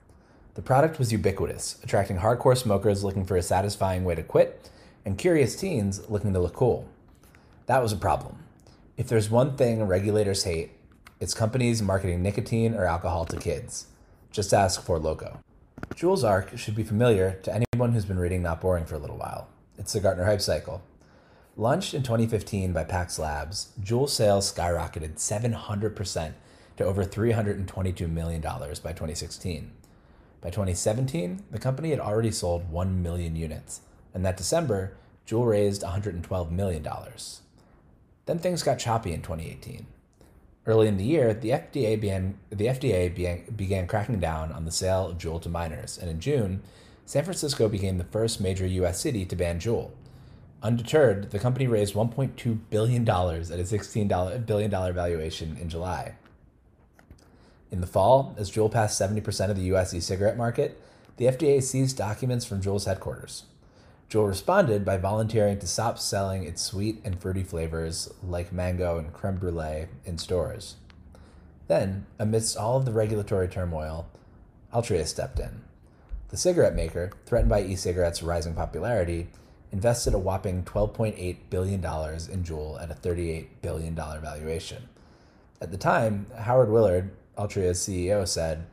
The 0.54 0.62
product 0.62 1.00
was 1.00 1.11
ubiquitous, 1.11 1.80
attracting 1.83 2.19
hardcore 2.19 2.57
smokers 2.57 3.02
looking 3.02 3.25
for 3.25 3.37
a 3.37 3.42
satisfying 3.42 4.04
way 4.04 4.14
to 4.14 4.23
quit 4.23 4.71
and 5.04 5.19
curious 5.19 5.57
teens 5.57 6.09
looking 6.09 6.33
to 6.33 6.38
look 6.38 6.54
cool. 6.54 6.88
That 7.66 7.83
was 7.83 7.92
a 7.92 7.97
problem. 7.97 8.45
If 8.97 9.09
there's 9.09 9.30
one 9.30 9.57
thing 9.57 9.83
regulators 9.83 10.45
hate, 10.45 10.71
it's 11.19 11.35
companies 11.35 11.83
marketing 11.83 12.23
nicotine 12.23 12.73
or 12.73 12.85
alcohol 12.85 13.25
to 13.25 13.37
kids. 13.37 13.88
Just 14.30 14.54
ask 14.54 14.80
Four 14.80 15.00
Loko. 15.00 15.38
Juul's 15.88 16.25
Arc 16.25 16.56
should 16.56 16.75
be 16.75 16.82
familiar 16.82 17.38
to 17.42 17.52
anyone 17.54 17.92
who's 17.92 18.04
been 18.04 18.18
reading 18.18 18.42
Not 18.42 18.60
Boring 18.60 18.87
for 18.87 18.94
a 18.94 18.99
little 18.99 19.18
while. 19.18 19.49
It's 19.76 19.92
the 19.92 20.00
Gartner 20.00 20.25
Hype 20.25 20.40
Cycle. 20.40 20.82
Launched 21.56 21.94
in 21.94 22.02
2015 22.02 22.72
by 22.72 22.84
Pax 22.84 23.18
Labs, 23.18 23.72
Juul 23.82 24.08
sales 24.08 24.50
skyrocketed 24.50 25.16
700% 25.16 26.32
to 26.76 26.84
over 26.84 27.04
$322 27.04 28.10
million 28.10 28.40
by 28.40 28.92
2016. 28.92 29.70
By 30.40 30.49
2017, 30.49 31.44
the 31.50 31.58
company 31.58 31.90
had 31.90 32.00
already 32.00 32.30
sold 32.30 32.70
1 32.70 33.02
million 33.02 33.37
units, 33.37 33.82
and 34.14 34.25
that 34.25 34.38
December, 34.38 34.96
Juul 35.26 35.46
raised 35.46 35.82
$112 35.82 36.50
million. 36.50 36.88
Then 38.25 38.38
things 38.38 38.62
got 38.62 38.78
choppy 38.78 39.12
in 39.12 39.20
2018. 39.20 39.87
Early 40.71 40.87
in 40.87 40.99
the 40.99 41.05
year, 41.05 41.35
the 41.35 41.49
FDA 41.49 42.00
began, 42.00 42.39
the 42.49 42.67
FDA 42.67 43.12
began, 43.12 43.43
began 43.57 43.89
cracking 43.89 44.21
down 44.21 44.53
on 44.53 44.65
the 44.65 44.71
sale 44.71 45.09
of 45.09 45.19
Juul 45.19 45.43
to 45.43 45.49
minors, 45.49 45.99
and 45.99 46.09
in 46.09 46.21
June, 46.21 46.62
San 47.05 47.25
Francisco 47.25 47.69
became 47.69 47.99
the 47.99 48.05
first 48.05 48.41
major 48.41 48.65
U.S. 48.69 49.00
city 49.00 49.25
to 49.25 49.35
ban 49.35 49.59
Juul. 49.59 49.91
Undeterred, 50.62 51.33
the 51.33 51.41
company 51.41 51.67
raised 51.67 51.95
$1.2 51.95 52.61
billion 52.71 53.03
at 53.03 53.09
a 53.11 53.65
$16 53.65 54.47
billion 54.47 54.71
valuation 54.71 55.57
in 55.61 55.69
July. 55.69 56.15
In 57.73 57.81
the 57.81 57.89
fall, 57.89 58.37
as 58.39 58.49
Juul 58.49 58.71
passed 58.71 59.00
70% 59.00 59.50
of 59.50 59.57
the 59.57 59.65
U.S. 59.73 59.93
e 59.93 59.99
cigarette 59.99 60.37
market, 60.37 60.81
the 61.17 61.25
FDA 61.25 61.61
seized 61.61 61.97
documents 61.97 62.45
from 62.45 62.62
Juul's 62.62 62.85
headquarters. 62.85 63.43
Juul 64.11 64.26
responded 64.26 64.85
by 64.85 64.97
volunteering 64.97 65.61
to 65.61 65.69
stop 65.69 65.97
selling 65.97 66.43
its 66.43 66.61
sweet 66.61 67.00
and 67.05 67.21
fruity 67.21 67.45
flavors 67.45 68.12
like 68.25 68.52
mango 68.52 68.99
and 68.99 69.12
creme 69.12 69.37
brulee 69.37 69.87
in 70.05 70.19
stores. 70.19 70.75
Then, 71.69 72.07
amidst 72.19 72.57
all 72.57 72.76
of 72.76 72.85
the 72.85 72.93
regulatory 72.93 73.47
turmoil, 73.47 74.09
Altria 74.75 75.07
stepped 75.07 75.38
in. 75.38 75.62
The 76.31 76.37
cigarette 76.37 76.75
maker, 76.75 77.12
threatened 77.25 77.50
by 77.50 77.62
e 77.62 77.76
cigarettes' 77.76 78.21
rising 78.21 78.55
popularity, 78.55 79.29
invested 79.71 80.12
a 80.12 80.19
whopping 80.19 80.64
$12.8 80.64 81.37
billion 81.49 81.75
in 81.75 82.43
Juul 82.43 82.83
at 82.83 82.90
a 82.90 82.95
$38 82.95 83.47
billion 83.62 83.95
valuation. 83.95 84.88
At 85.61 85.71
the 85.71 85.79
time, 85.79 86.26
Howard 86.37 86.71
Willard, 86.71 87.12
Altria's 87.38 87.79
CEO, 87.79 88.26
said, 88.26 88.67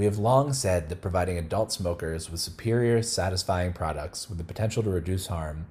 We 0.00 0.06
have 0.06 0.16
long 0.16 0.54
said 0.54 0.88
that 0.88 1.02
providing 1.02 1.36
adult 1.36 1.72
smokers 1.72 2.30
with 2.30 2.40
superior, 2.40 3.02
satisfying 3.02 3.74
products 3.74 4.30
with 4.30 4.38
the 4.38 4.44
potential 4.44 4.82
to 4.82 4.88
reduce 4.88 5.26
harm 5.26 5.66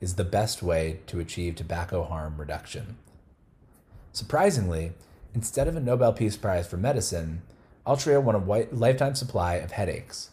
is 0.00 0.14
the 0.14 0.24
best 0.24 0.62
way 0.62 1.00
to 1.06 1.20
achieve 1.20 1.54
tobacco 1.54 2.02
harm 2.02 2.38
reduction. 2.38 2.96
Surprisingly, 4.10 4.92
instead 5.34 5.68
of 5.68 5.76
a 5.76 5.80
Nobel 5.80 6.14
Peace 6.14 6.38
Prize 6.38 6.66
for 6.66 6.78
medicine, 6.78 7.42
Altria 7.86 8.22
won 8.22 8.34
a 8.34 8.74
lifetime 8.74 9.14
supply 9.14 9.56
of 9.56 9.72
headaches. 9.72 10.30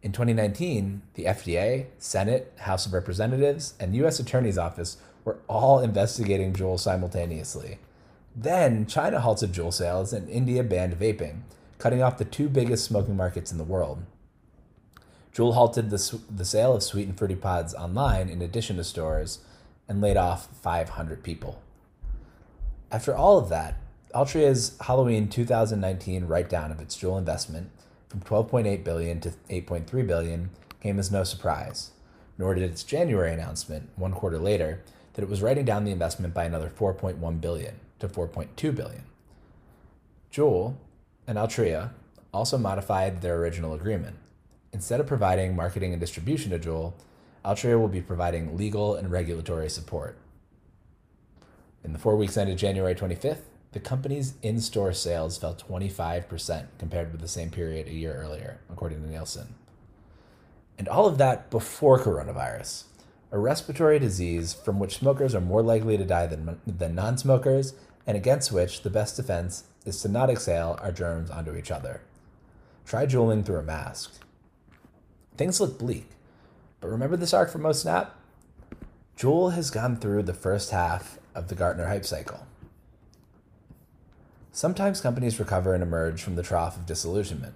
In 0.00 0.12
2019, 0.12 1.02
the 1.14 1.24
FDA, 1.24 1.86
Senate, 1.98 2.52
House 2.58 2.86
of 2.86 2.92
Representatives, 2.92 3.74
and 3.80 3.96
U.S. 3.96 4.20
Attorney's 4.20 4.58
Office 4.58 4.98
were 5.24 5.38
all 5.48 5.80
investigating 5.80 6.52
Juul 6.52 6.78
simultaneously. 6.78 7.78
Then, 8.36 8.86
China 8.86 9.18
halted 9.18 9.52
Juul 9.52 9.72
sales 9.72 10.12
and 10.12 10.28
India 10.28 10.62
banned 10.62 10.94
vaping, 10.94 11.40
cutting 11.78 12.02
off 12.02 12.18
the 12.18 12.24
two 12.24 12.48
biggest 12.48 12.84
smoking 12.84 13.16
markets 13.16 13.52
in 13.52 13.58
the 13.58 13.64
world. 13.64 14.04
Juul 15.34 15.54
halted 15.54 15.90
the, 15.90 16.20
the 16.30 16.44
sale 16.44 16.74
of 16.74 16.82
sweet 16.82 17.08
and 17.08 17.18
fruity 17.18 17.34
pods 17.34 17.74
online 17.74 18.28
in 18.28 18.40
addition 18.40 18.76
to 18.76 18.84
stores 18.84 19.40
and 19.88 20.00
laid 20.00 20.16
off 20.16 20.48
500 20.62 21.22
people. 21.22 21.60
After 22.90 23.14
all 23.14 23.38
of 23.38 23.48
that, 23.48 23.74
Altria's 24.14 24.76
Halloween 24.82 25.28
2019 25.28 26.26
write 26.26 26.48
down 26.48 26.70
of 26.70 26.80
its 26.80 26.96
Juul 26.96 27.18
investment 27.18 27.70
from 28.08 28.20
12.8 28.20 28.84
billion 28.84 29.20
to 29.20 29.30
8.3 29.50 30.06
billion 30.06 30.50
came 30.80 31.00
as 31.00 31.10
no 31.10 31.24
surprise, 31.24 31.90
nor 32.38 32.54
did 32.54 32.62
its 32.70 32.84
January 32.84 33.32
announcement, 33.32 33.90
one 33.96 34.12
quarter 34.12 34.38
later, 34.38 34.82
that 35.14 35.22
it 35.22 35.28
was 35.28 35.42
writing 35.42 35.64
down 35.64 35.84
the 35.84 35.90
investment 35.90 36.32
by 36.32 36.44
another 36.44 36.70
4.1 36.70 37.40
billion 37.40 37.80
to 37.98 38.08
4.2 38.08 38.74
billion. 38.74 39.02
Juul 40.32 40.76
and 41.26 41.38
Altria 41.38 41.90
also 42.32 42.58
modified 42.58 43.22
their 43.22 43.36
original 43.36 43.74
agreement. 43.74 44.16
Instead 44.72 45.00
of 45.00 45.06
providing 45.06 45.54
marketing 45.54 45.92
and 45.92 46.00
distribution 46.00 46.50
to 46.50 46.58
Juul, 46.58 46.94
Altria 47.44 47.78
will 47.78 47.88
be 47.88 48.00
providing 48.00 48.56
legal 48.56 48.94
and 48.94 49.10
regulatory 49.10 49.68
support. 49.68 50.18
In 51.84 51.92
the 51.92 51.98
four 51.98 52.16
weeks 52.16 52.36
ended 52.36 52.58
January 52.58 52.94
25th, 52.94 53.42
the 53.72 53.80
company's 53.80 54.34
in 54.42 54.60
store 54.60 54.92
sales 54.92 55.36
fell 55.36 55.54
25% 55.54 56.66
compared 56.78 57.12
with 57.12 57.20
the 57.20 57.28
same 57.28 57.50
period 57.50 57.88
a 57.88 57.92
year 57.92 58.14
earlier, 58.14 58.60
according 58.70 59.02
to 59.02 59.08
Nielsen. 59.08 59.54
And 60.78 60.88
all 60.88 61.06
of 61.06 61.18
that 61.18 61.50
before 61.50 62.00
coronavirus, 62.00 62.84
a 63.30 63.38
respiratory 63.38 63.98
disease 63.98 64.54
from 64.54 64.78
which 64.78 64.96
smokers 64.96 65.34
are 65.34 65.40
more 65.40 65.62
likely 65.62 65.96
to 65.98 66.04
die 66.04 66.26
than, 66.26 66.60
than 66.66 66.94
non 66.94 67.18
smokers, 67.18 67.74
and 68.06 68.16
against 68.16 68.52
which 68.52 68.82
the 68.82 68.90
best 68.90 69.16
defense 69.16 69.64
is 69.84 70.00
to 70.02 70.08
not 70.08 70.30
exhale 70.30 70.78
our 70.82 70.92
germs 70.92 71.30
onto 71.30 71.54
each 71.54 71.70
other. 71.70 72.02
Try 72.86 73.06
juuling 73.06 73.44
through 73.44 73.58
a 73.58 73.62
mask. 73.62 74.20
Things 75.36 75.60
look 75.60 75.78
bleak, 75.78 76.10
but 76.80 76.88
remember 76.88 77.16
this 77.16 77.34
arc 77.34 77.50
from 77.50 77.62
Mo 77.62 77.72
Snap? 77.72 78.14
Juul 79.16 79.52
has 79.54 79.70
gone 79.70 79.96
through 79.96 80.24
the 80.24 80.34
first 80.34 80.70
half 80.70 81.18
of 81.34 81.48
the 81.48 81.54
Gartner 81.54 81.86
hype 81.86 82.04
cycle. 82.04 82.46
Sometimes 84.52 85.00
companies 85.00 85.40
recover 85.40 85.74
and 85.74 85.82
emerge 85.82 86.22
from 86.22 86.36
the 86.36 86.42
trough 86.42 86.76
of 86.76 86.86
disillusionment. 86.86 87.54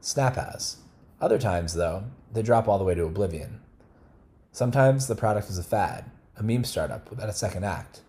Snap 0.00 0.36
has. 0.36 0.76
Other 1.20 1.38
times, 1.38 1.74
though, 1.74 2.04
they 2.32 2.42
drop 2.42 2.68
all 2.68 2.78
the 2.78 2.84
way 2.84 2.94
to 2.94 3.04
oblivion. 3.04 3.60
Sometimes 4.52 5.06
the 5.06 5.16
product 5.16 5.50
is 5.50 5.58
a 5.58 5.64
fad, 5.64 6.04
a 6.36 6.42
meme 6.42 6.64
startup 6.64 7.10
without 7.10 7.28
a 7.28 7.32
second 7.32 7.64
act. 7.64 8.02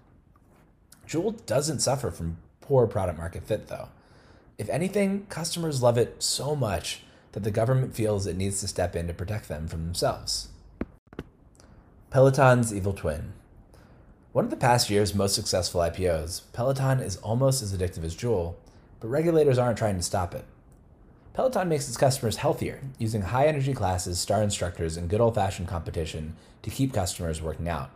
Juul 1.08 1.44
doesn't 1.46 1.80
suffer 1.80 2.12
from 2.12 2.38
poor 2.70 2.86
product 2.86 3.18
market 3.18 3.44
fit, 3.44 3.68
though. 3.68 3.90
If 4.60 4.70
anything, 4.70 5.26
customers 5.28 5.82
love 5.82 5.98
it 5.98 6.22
so 6.22 6.56
much 6.56 7.02
that 7.32 7.44
the 7.44 7.50
government 7.50 7.96
feels 7.96 8.28
it 8.28 8.38
needs 8.38 8.60
to 8.60 8.68
step 8.68 8.96
in 8.96 9.08
to 9.08 9.14
protect 9.14 9.48
them 9.48 9.68
from 9.68 9.86
themselves. 9.86 10.50
Peloton's 12.12 12.72
evil 12.72 12.94
twin. 12.94 13.34
One 14.34 14.46
of 14.46 14.52
the 14.52 14.56
past 14.56 14.88
year's 14.92 15.16
most 15.16 15.34
successful 15.34 15.82
IPOs, 15.82 16.44
Peloton 16.54 17.00
is 17.00 17.18
almost 17.18 17.64
as 17.64 17.76
addictive 17.76 18.04
as 18.04 18.16
Juul, 18.16 18.54
but 19.00 19.08
regulators 19.08 19.58
aren't 19.58 19.80
trying 19.80 19.98
to 19.98 20.04
stop 20.04 20.36
it. 20.36 20.46
Peloton 21.34 21.70
makes 21.70 21.88
its 21.88 21.98
customers 21.98 22.38
healthier, 22.38 22.82
using 23.00 23.24
high 23.24 23.48
energy 23.48 23.74
classes, 23.74 24.20
star 24.20 24.44
instructors, 24.44 24.96
and 24.96 25.10
good 25.10 25.22
old 25.22 25.34
fashioned 25.34 25.68
competition 25.68 26.36
to 26.62 26.70
keep 26.70 26.94
customers 26.94 27.42
working 27.42 27.68
out. 27.68 27.90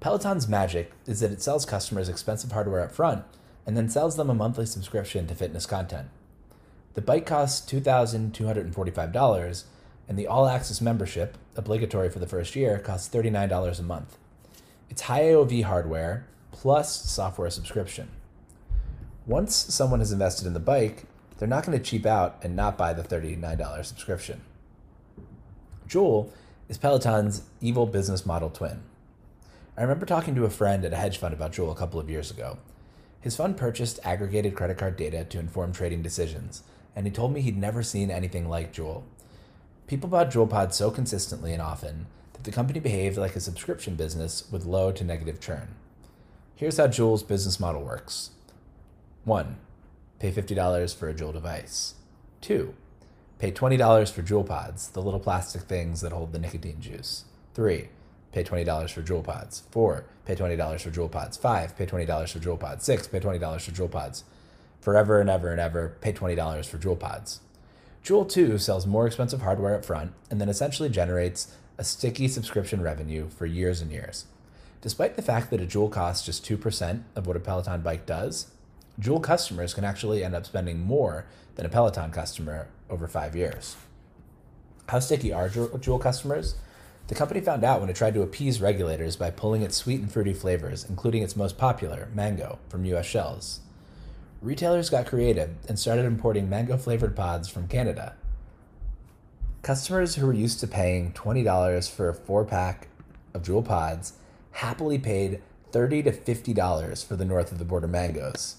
Peloton's 0.00 0.46
magic 0.46 0.92
is 1.06 1.20
that 1.20 1.32
it 1.32 1.40
sells 1.40 1.64
customers 1.64 2.10
expensive 2.10 2.52
hardware 2.52 2.82
up 2.82 2.92
front 2.92 3.24
and 3.66 3.76
then 3.76 3.88
sells 3.88 4.16
them 4.16 4.30
a 4.30 4.34
monthly 4.34 4.64
subscription 4.64 5.26
to 5.26 5.34
fitness 5.34 5.66
content. 5.66 6.08
The 6.94 7.02
bike 7.02 7.26
costs 7.26 7.70
$2,245, 7.70 9.64
and 10.08 10.18
the 10.18 10.26
all 10.26 10.46
access 10.46 10.80
membership, 10.80 11.36
obligatory 11.56 12.08
for 12.08 12.20
the 12.20 12.26
first 12.26 12.56
year, 12.56 12.78
costs 12.78 13.14
$39 13.14 13.78
a 13.78 13.82
month. 13.82 14.16
It's 14.88 15.02
high 15.02 15.22
AOV 15.22 15.64
hardware 15.64 16.26
plus 16.52 17.10
software 17.10 17.50
subscription. 17.50 18.08
Once 19.26 19.54
someone 19.54 19.98
has 19.98 20.12
invested 20.12 20.46
in 20.46 20.54
the 20.54 20.60
bike, 20.60 21.04
they're 21.36 21.48
not 21.48 21.66
going 21.66 21.76
to 21.76 21.84
cheap 21.84 22.06
out 22.06 22.38
and 22.42 22.56
not 22.56 22.78
buy 22.78 22.92
the 22.92 23.02
$39 23.02 23.84
subscription. 23.84 24.40
Juul 25.88 26.30
is 26.68 26.78
Peloton's 26.78 27.42
evil 27.60 27.86
business 27.86 28.24
model 28.24 28.50
twin. 28.50 28.82
I 29.76 29.82
remember 29.82 30.06
talking 30.06 30.34
to 30.36 30.44
a 30.44 30.50
friend 30.50 30.84
at 30.84 30.92
a 30.92 30.96
hedge 30.96 31.18
fund 31.18 31.34
about 31.34 31.52
Juul 31.52 31.70
a 31.70 31.74
couple 31.74 32.00
of 32.00 32.08
years 32.08 32.30
ago. 32.30 32.58
His 33.20 33.36
fund 33.36 33.56
purchased 33.56 33.98
aggregated 34.04 34.54
credit 34.54 34.78
card 34.78 34.96
data 34.96 35.24
to 35.24 35.38
inform 35.38 35.72
trading 35.72 36.02
decisions, 36.02 36.62
and 36.94 37.06
he 37.06 37.12
told 37.12 37.32
me 37.32 37.40
he'd 37.40 37.58
never 37.58 37.82
seen 37.82 38.10
anything 38.10 38.48
like 38.48 38.72
Juul. 38.72 39.02
People 39.86 40.08
bought 40.08 40.30
Juul 40.30 40.48
pods 40.48 40.76
so 40.76 40.90
consistently 40.90 41.52
and 41.52 41.62
often 41.62 42.06
that 42.32 42.44
the 42.44 42.52
company 42.52 42.80
behaved 42.80 43.16
like 43.16 43.36
a 43.36 43.40
subscription 43.40 43.94
business 43.94 44.50
with 44.50 44.64
low 44.64 44.92
to 44.92 45.04
negative 45.04 45.40
churn. 45.40 45.74
Here's 46.54 46.78
how 46.78 46.86
Juul's 46.86 47.22
business 47.22 47.60
model 47.60 47.82
works 47.82 48.30
1. 49.24 49.56
Pay 50.18 50.32
$50 50.32 50.94
for 50.94 51.08
a 51.08 51.14
Juul 51.14 51.32
device. 51.32 51.94
2. 52.40 52.74
Pay 53.38 53.52
$20 53.52 54.10
for 54.10 54.22
Juul 54.22 54.46
pods, 54.46 54.88
the 54.88 55.02
little 55.02 55.20
plastic 55.20 55.62
things 55.62 56.00
that 56.00 56.12
hold 56.12 56.32
the 56.32 56.38
nicotine 56.38 56.80
juice. 56.80 57.24
3. 57.54 57.88
Pay 58.36 58.44
$20 58.44 58.90
for 58.90 59.00
Juul 59.00 59.24
pods. 59.24 59.62
4. 59.70 60.04
Pay 60.26 60.36
$20 60.36 60.80
for 60.82 60.90
Juul 60.90 61.10
pods. 61.10 61.38
5. 61.38 61.74
Pay 61.74 61.86
$20 61.86 62.30
for 62.30 62.38
Juul 62.38 62.60
pods. 62.60 62.84
6. 62.84 63.06
Pay 63.06 63.18
$20 63.18 63.60
for 63.62 63.70
Juul 63.70 63.90
pods. 63.90 64.24
Forever 64.82 65.22
and 65.22 65.30
ever 65.30 65.52
and 65.52 65.58
ever, 65.58 65.96
pay 66.02 66.12
$20 66.12 66.66
for 66.66 66.76
Juul 66.76 67.00
pods. 67.00 67.40
Juul 68.04 68.28
2 68.28 68.58
sells 68.58 68.86
more 68.86 69.06
expensive 69.06 69.40
hardware 69.40 69.74
up 69.74 69.86
front 69.86 70.12
and 70.30 70.38
then 70.38 70.50
essentially 70.50 70.90
generates 70.90 71.54
a 71.78 71.84
sticky 71.84 72.28
subscription 72.28 72.82
revenue 72.82 73.30
for 73.30 73.46
years 73.46 73.80
and 73.80 73.90
years. 73.90 74.26
Despite 74.82 75.16
the 75.16 75.22
fact 75.22 75.48
that 75.48 75.62
a 75.62 75.64
Juul 75.64 75.90
costs 75.90 76.26
just 76.26 76.44
2% 76.44 77.04
of 77.14 77.26
what 77.26 77.38
a 77.38 77.40
Peloton 77.40 77.80
bike 77.80 78.04
does, 78.04 78.48
Juul 79.00 79.22
customers 79.22 79.72
can 79.72 79.84
actually 79.84 80.22
end 80.22 80.34
up 80.34 80.44
spending 80.44 80.80
more 80.80 81.24
than 81.54 81.64
a 81.64 81.70
Peloton 81.70 82.10
customer 82.10 82.68
over 82.90 83.08
five 83.08 83.34
years. 83.34 83.76
How 84.90 84.98
sticky 84.98 85.32
are 85.32 85.48
Juul 85.48 86.02
customers? 86.02 86.56
The 87.08 87.14
company 87.14 87.40
found 87.40 87.62
out 87.62 87.80
when 87.80 87.88
it 87.88 87.94
tried 87.94 88.14
to 88.14 88.22
appease 88.22 88.60
regulators 88.60 89.14
by 89.14 89.30
pulling 89.30 89.62
its 89.62 89.76
sweet 89.76 90.00
and 90.00 90.10
fruity 90.10 90.32
flavors, 90.32 90.84
including 90.88 91.22
its 91.22 91.36
most 91.36 91.56
popular, 91.56 92.08
mango, 92.12 92.58
from 92.68 92.84
US 92.86 93.06
shelves. 93.06 93.60
Retailers 94.42 94.90
got 94.90 95.06
creative 95.06 95.50
and 95.68 95.78
started 95.78 96.04
importing 96.04 96.50
mango 96.50 96.76
flavored 96.76 97.14
pods 97.14 97.48
from 97.48 97.68
Canada. 97.68 98.14
Customers 99.62 100.16
who 100.16 100.26
were 100.26 100.32
used 100.32 100.60
to 100.60 100.66
paying 100.66 101.12
$20 101.12 101.90
for 101.90 102.08
a 102.08 102.14
four 102.14 102.44
pack 102.44 102.88
of 103.34 103.42
Juul 103.42 103.64
pods 103.64 104.14
happily 104.52 104.98
paid 104.98 105.42
$30 105.72 106.04
to 106.04 106.12
$50 106.12 107.04
for 107.04 107.16
the 107.16 107.24
north 107.24 107.52
of 107.52 107.58
the 107.58 107.64
border 107.64 107.88
mangoes. 107.88 108.56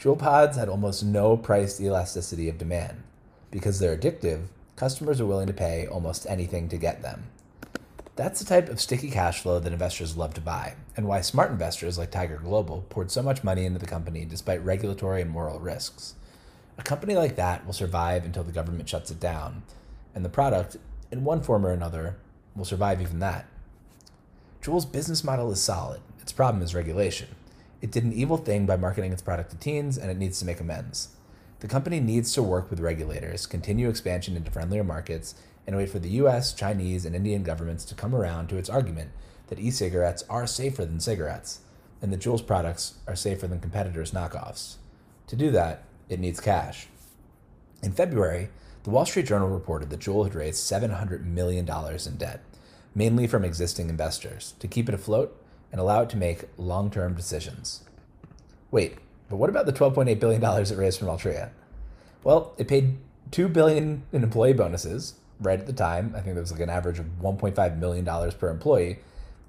Juul 0.00 0.18
pods 0.18 0.56
had 0.56 0.68
almost 0.68 1.04
no 1.04 1.36
price 1.36 1.80
elasticity 1.80 2.48
of 2.48 2.58
demand. 2.58 3.02
Because 3.50 3.78
they're 3.78 3.96
addictive, 3.96 4.46
customers 4.76 5.20
are 5.20 5.26
willing 5.26 5.46
to 5.46 5.52
pay 5.52 5.86
almost 5.86 6.26
anything 6.28 6.68
to 6.70 6.76
get 6.76 7.02
them. 7.02 7.24
That's 8.14 8.40
the 8.40 8.46
type 8.46 8.68
of 8.68 8.78
sticky 8.78 9.10
cash 9.10 9.40
flow 9.40 9.58
that 9.58 9.72
investors 9.72 10.18
love 10.18 10.34
to 10.34 10.40
buy, 10.42 10.74
and 10.96 11.08
why 11.08 11.22
smart 11.22 11.50
investors 11.50 11.96
like 11.96 12.10
Tiger 12.10 12.36
Global 12.36 12.84
poured 12.90 13.10
so 13.10 13.22
much 13.22 13.42
money 13.42 13.64
into 13.64 13.78
the 13.78 13.86
company 13.86 14.26
despite 14.26 14.62
regulatory 14.62 15.22
and 15.22 15.30
moral 15.30 15.58
risks. 15.58 16.14
A 16.76 16.82
company 16.82 17.14
like 17.14 17.36
that 17.36 17.64
will 17.64 17.72
survive 17.72 18.26
until 18.26 18.44
the 18.44 18.52
government 18.52 18.86
shuts 18.86 19.10
it 19.10 19.18
down, 19.18 19.62
and 20.14 20.24
the 20.24 20.28
product, 20.28 20.76
in 21.10 21.24
one 21.24 21.40
form 21.40 21.64
or 21.64 21.70
another, 21.70 22.16
will 22.54 22.66
survive 22.66 23.00
even 23.00 23.18
that. 23.20 23.46
Juul's 24.60 24.84
business 24.84 25.24
model 25.24 25.50
is 25.50 25.62
solid. 25.62 26.02
Its 26.20 26.32
problem 26.32 26.62
is 26.62 26.74
regulation. 26.74 27.28
It 27.80 27.90
did 27.90 28.04
an 28.04 28.12
evil 28.12 28.36
thing 28.36 28.66
by 28.66 28.76
marketing 28.76 29.12
its 29.12 29.22
product 29.22 29.52
to 29.52 29.56
teens, 29.56 29.96
and 29.96 30.10
it 30.10 30.18
needs 30.18 30.38
to 30.38 30.44
make 30.44 30.60
amends. 30.60 31.08
The 31.60 31.68
company 31.68 31.98
needs 31.98 32.34
to 32.34 32.42
work 32.42 32.68
with 32.68 32.80
regulators, 32.80 33.46
continue 33.46 33.88
expansion 33.88 34.36
into 34.36 34.50
friendlier 34.50 34.84
markets, 34.84 35.34
and 35.66 35.76
wait 35.76 35.90
for 35.90 35.98
the 35.98 36.10
US, 36.10 36.52
Chinese, 36.52 37.04
and 37.04 37.14
Indian 37.14 37.42
governments 37.42 37.84
to 37.86 37.94
come 37.94 38.14
around 38.14 38.48
to 38.48 38.56
its 38.56 38.70
argument 38.70 39.10
that 39.48 39.60
e 39.60 39.70
cigarettes 39.70 40.24
are 40.28 40.46
safer 40.46 40.84
than 40.84 41.00
cigarettes, 41.00 41.60
and 42.00 42.12
that 42.12 42.20
Juul's 42.20 42.42
products 42.42 42.94
are 43.06 43.16
safer 43.16 43.46
than 43.46 43.60
competitors' 43.60 44.12
knockoffs. 44.12 44.76
To 45.28 45.36
do 45.36 45.50
that, 45.50 45.84
it 46.08 46.20
needs 46.20 46.40
cash. 46.40 46.88
In 47.82 47.92
February, 47.92 48.48
the 48.84 48.90
Wall 48.90 49.06
Street 49.06 49.26
Journal 49.26 49.48
reported 49.48 49.90
that 49.90 50.00
Juul 50.00 50.24
had 50.24 50.34
raised 50.34 50.58
$700 50.70 51.24
million 51.24 51.68
in 51.68 52.16
debt, 52.16 52.40
mainly 52.94 53.26
from 53.26 53.44
existing 53.44 53.88
investors, 53.88 54.54
to 54.58 54.66
keep 54.66 54.88
it 54.88 54.94
afloat 54.94 55.40
and 55.70 55.80
allow 55.80 56.02
it 56.02 56.10
to 56.10 56.16
make 56.16 56.48
long 56.56 56.90
term 56.90 57.14
decisions. 57.14 57.82
Wait, 58.70 58.98
but 59.28 59.36
what 59.36 59.50
about 59.50 59.66
the 59.66 59.72
$12.8 59.72 60.18
billion 60.18 60.42
it 60.44 60.76
raised 60.76 60.98
from 60.98 61.08
Altria? 61.08 61.50
Well, 62.24 62.54
it 62.58 62.68
paid 62.68 62.98
2 63.30 63.48
billion 63.48 64.02
in 64.12 64.22
employee 64.22 64.52
bonuses, 64.52 65.14
right 65.42 65.60
at 65.60 65.66
the 65.66 65.72
time. 65.72 66.12
I 66.16 66.20
think 66.20 66.34
there 66.34 66.42
was 66.42 66.52
like 66.52 66.60
an 66.60 66.70
average 66.70 66.98
of 66.98 67.06
$1.5 67.20 67.78
million 67.78 68.32
per 68.32 68.48
employee, 68.48 68.98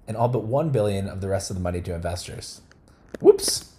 and 0.08 0.18
all 0.18 0.28
but 0.28 0.44
1 0.44 0.70
billion 0.70 1.08
of 1.08 1.22
the 1.22 1.30
rest 1.30 1.50
of 1.50 1.56
the 1.56 1.62
money 1.62 1.82
to 1.82 1.94
investors. 1.94 2.62
Whoops! 3.20 3.74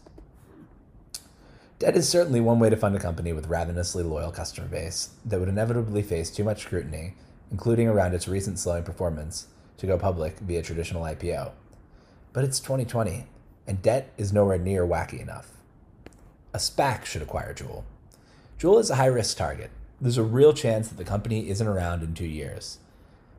Debt 1.78 1.96
is 1.96 2.08
certainly 2.08 2.40
one 2.40 2.60
way 2.60 2.70
to 2.70 2.76
fund 2.76 2.94
a 2.96 3.00
company 3.00 3.32
with 3.32 3.48
ravenously 3.48 4.02
loyal 4.02 4.30
customer 4.30 4.68
base 4.68 5.10
that 5.24 5.38
would 5.40 5.48
inevitably 5.48 6.02
face 6.02 6.30
too 6.30 6.44
much 6.44 6.62
scrutiny, 6.62 7.14
including 7.50 7.88
around 7.88 8.14
its 8.14 8.28
recent 8.28 8.58
slowing 8.58 8.84
performance, 8.84 9.48
to 9.76 9.86
go 9.86 9.98
public 9.98 10.38
via 10.38 10.62
traditional 10.62 11.02
IPO. 11.02 11.52
But 12.32 12.44
it's 12.44 12.60
2020, 12.60 13.26
and 13.66 13.82
debt 13.82 14.12
is 14.16 14.32
nowhere 14.32 14.58
near 14.58 14.86
wacky 14.86 15.20
enough. 15.20 15.50
A 16.54 16.58
SPAC 16.58 17.04
should 17.04 17.22
acquire 17.22 17.52
Juul. 17.52 17.84
Juul 18.58 18.80
is 18.80 18.88
a 18.88 18.94
high 18.94 19.06
risk 19.06 19.36
target. 19.36 19.70
There's 20.04 20.18
a 20.18 20.22
real 20.22 20.52
chance 20.52 20.88
that 20.88 20.98
the 20.98 21.04
company 21.04 21.48
isn't 21.48 21.66
around 21.66 22.02
in 22.02 22.12
two 22.12 22.26
years. 22.26 22.76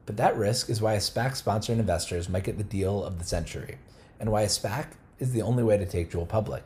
But 0.07 0.17
that 0.17 0.35
risk 0.35 0.67
is 0.67 0.81
why 0.81 0.93
a 0.93 0.97
SPAC 0.97 1.35
sponsor 1.35 1.71
and 1.71 1.79
investors 1.79 2.27
might 2.27 2.43
get 2.43 2.57
the 2.57 2.63
deal 2.63 3.03
of 3.03 3.19
the 3.19 3.23
century, 3.23 3.77
and 4.19 4.31
why 4.31 4.41
a 4.41 4.47
SPAC 4.47 4.87
is 5.19 5.31
the 5.31 5.43
only 5.43 5.61
way 5.61 5.77
to 5.77 5.85
take 5.85 6.09
Juul 6.09 6.27
public. 6.27 6.63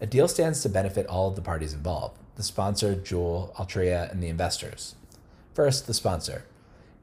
A 0.00 0.06
deal 0.06 0.28
stands 0.28 0.62
to 0.62 0.68
benefit 0.68 1.08
all 1.08 1.26
of 1.26 1.34
the 1.34 1.42
parties 1.42 1.74
involved 1.74 2.20
the 2.36 2.44
sponsor, 2.44 2.94
Juul, 2.94 3.52
Altria, 3.56 4.08
and 4.12 4.22
the 4.22 4.28
investors. 4.28 4.94
First, 5.54 5.88
the 5.88 5.94
sponsor. 5.94 6.44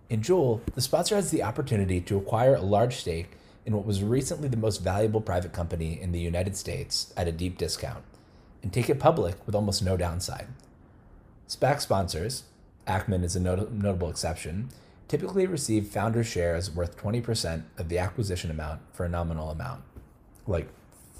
In 0.10 0.21
Juul, 0.21 0.62
the 0.76 0.82
sponsor 0.82 1.15
has 1.15 1.30
the 1.30 1.43
opportunity 1.43 2.00
to 2.00 2.17
acquire 2.17 2.56
a 2.56 2.62
large 2.62 2.95
stake 2.95 3.32
in 3.65 3.76
what 3.76 3.86
was 3.86 4.02
recently 4.02 4.47
the 4.47 4.56
most 4.56 4.82
valuable 4.82 5.19
private 5.19 5.52
company 5.52 6.00
in 6.00 6.13
the 6.13 6.21
United 6.21 6.56
States 6.56 7.13
at 7.17 7.28
a 7.28 7.34
deep 7.34 7.58
discount, 7.58 8.06
and 8.62 8.71
take 8.71 8.89
it 8.89 8.97
public 8.97 9.45
with 9.45 9.56
almost 9.56 9.84
no 9.84 9.97
downside. 9.97 10.47
SPAC 11.47 11.82
sponsors, 11.82 12.43
Ackman 12.88 13.23
is 13.23 13.36
a 13.36 13.39
not- 13.39 13.71
notable 13.71 14.10
exception, 14.10 14.69
typically 15.08 15.45
receive 15.45 15.88
founder 15.88 16.23
shares 16.23 16.71
worth 16.71 16.97
20% 16.97 17.63
of 17.77 17.89
the 17.89 17.99
acquisition 17.99 18.49
amount 18.49 18.82
for 18.93 19.06
a 19.06 19.10
nominal 19.10 19.49
amount, 19.49 19.84
like 20.47 20.69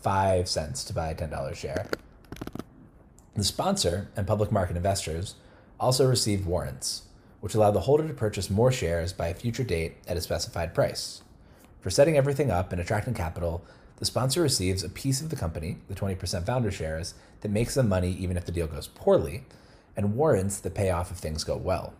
5 0.02 0.50
cents 0.50 0.84
to 0.86 0.94
buy 0.94 1.10
a 1.10 1.16
$10 1.16 1.54
share. 1.54 1.88
The 3.36 3.44
sponsor 3.44 4.10
and 4.16 4.28
public 4.28 4.52
market 4.52 4.78
investors 4.78 5.36
also 5.80 6.08
receive 6.08 6.48
warrants, 6.48 7.04
which 7.42 7.56
allow 7.56 7.72
the 7.72 7.82
holder 7.82 8.08
to 8.08 8.14
purchase 8.14 8.50
more 8.50 8.72
shares 8.72 9.12
by 9.12 9.28
a 9.28 9.34
future 9.34 9.64
date 9.64 9.98
at 10.08 10.18
a 10.18 10.22
specified 10.22 10.74
price. 10.74 11.22
For 11.82 11.90
setting 11.90 12.16
everything 12.18 12.50
up 12.50 12.72
and 12.72 12.80
attracting 12.80 13.14
capital, 13.14 13.66
the 13.98 14.06
sponsor 14.06 14.42
receives 14.42 14.84
a 14.84 14.90
piece 14.90 15.22
of 15.22 15.30
the 15.30 15.36
company, 15.36 15.78
the 15.88 15.96
20% 15.96 16.46
founder 16.46 16.72
shares, 16.72 17.14
that 17.42 17.52
makes 17.52 17.76
them 17.76 17.90
money 17.90 18.12
even 18.12 18.38
if 18.38 18.46
the 18.46 18.52
deal 18.52 18.68
goes 18.68 18.88
poorly, 18.88 19.44
and 19.96 20.16
warrants 20.16 20.60
the 20.60 20.70
payoff 20.70 21.12
if 21.12 21.18
things 21.18 21.44
go 21.44 21.58
well. 21.58 21.94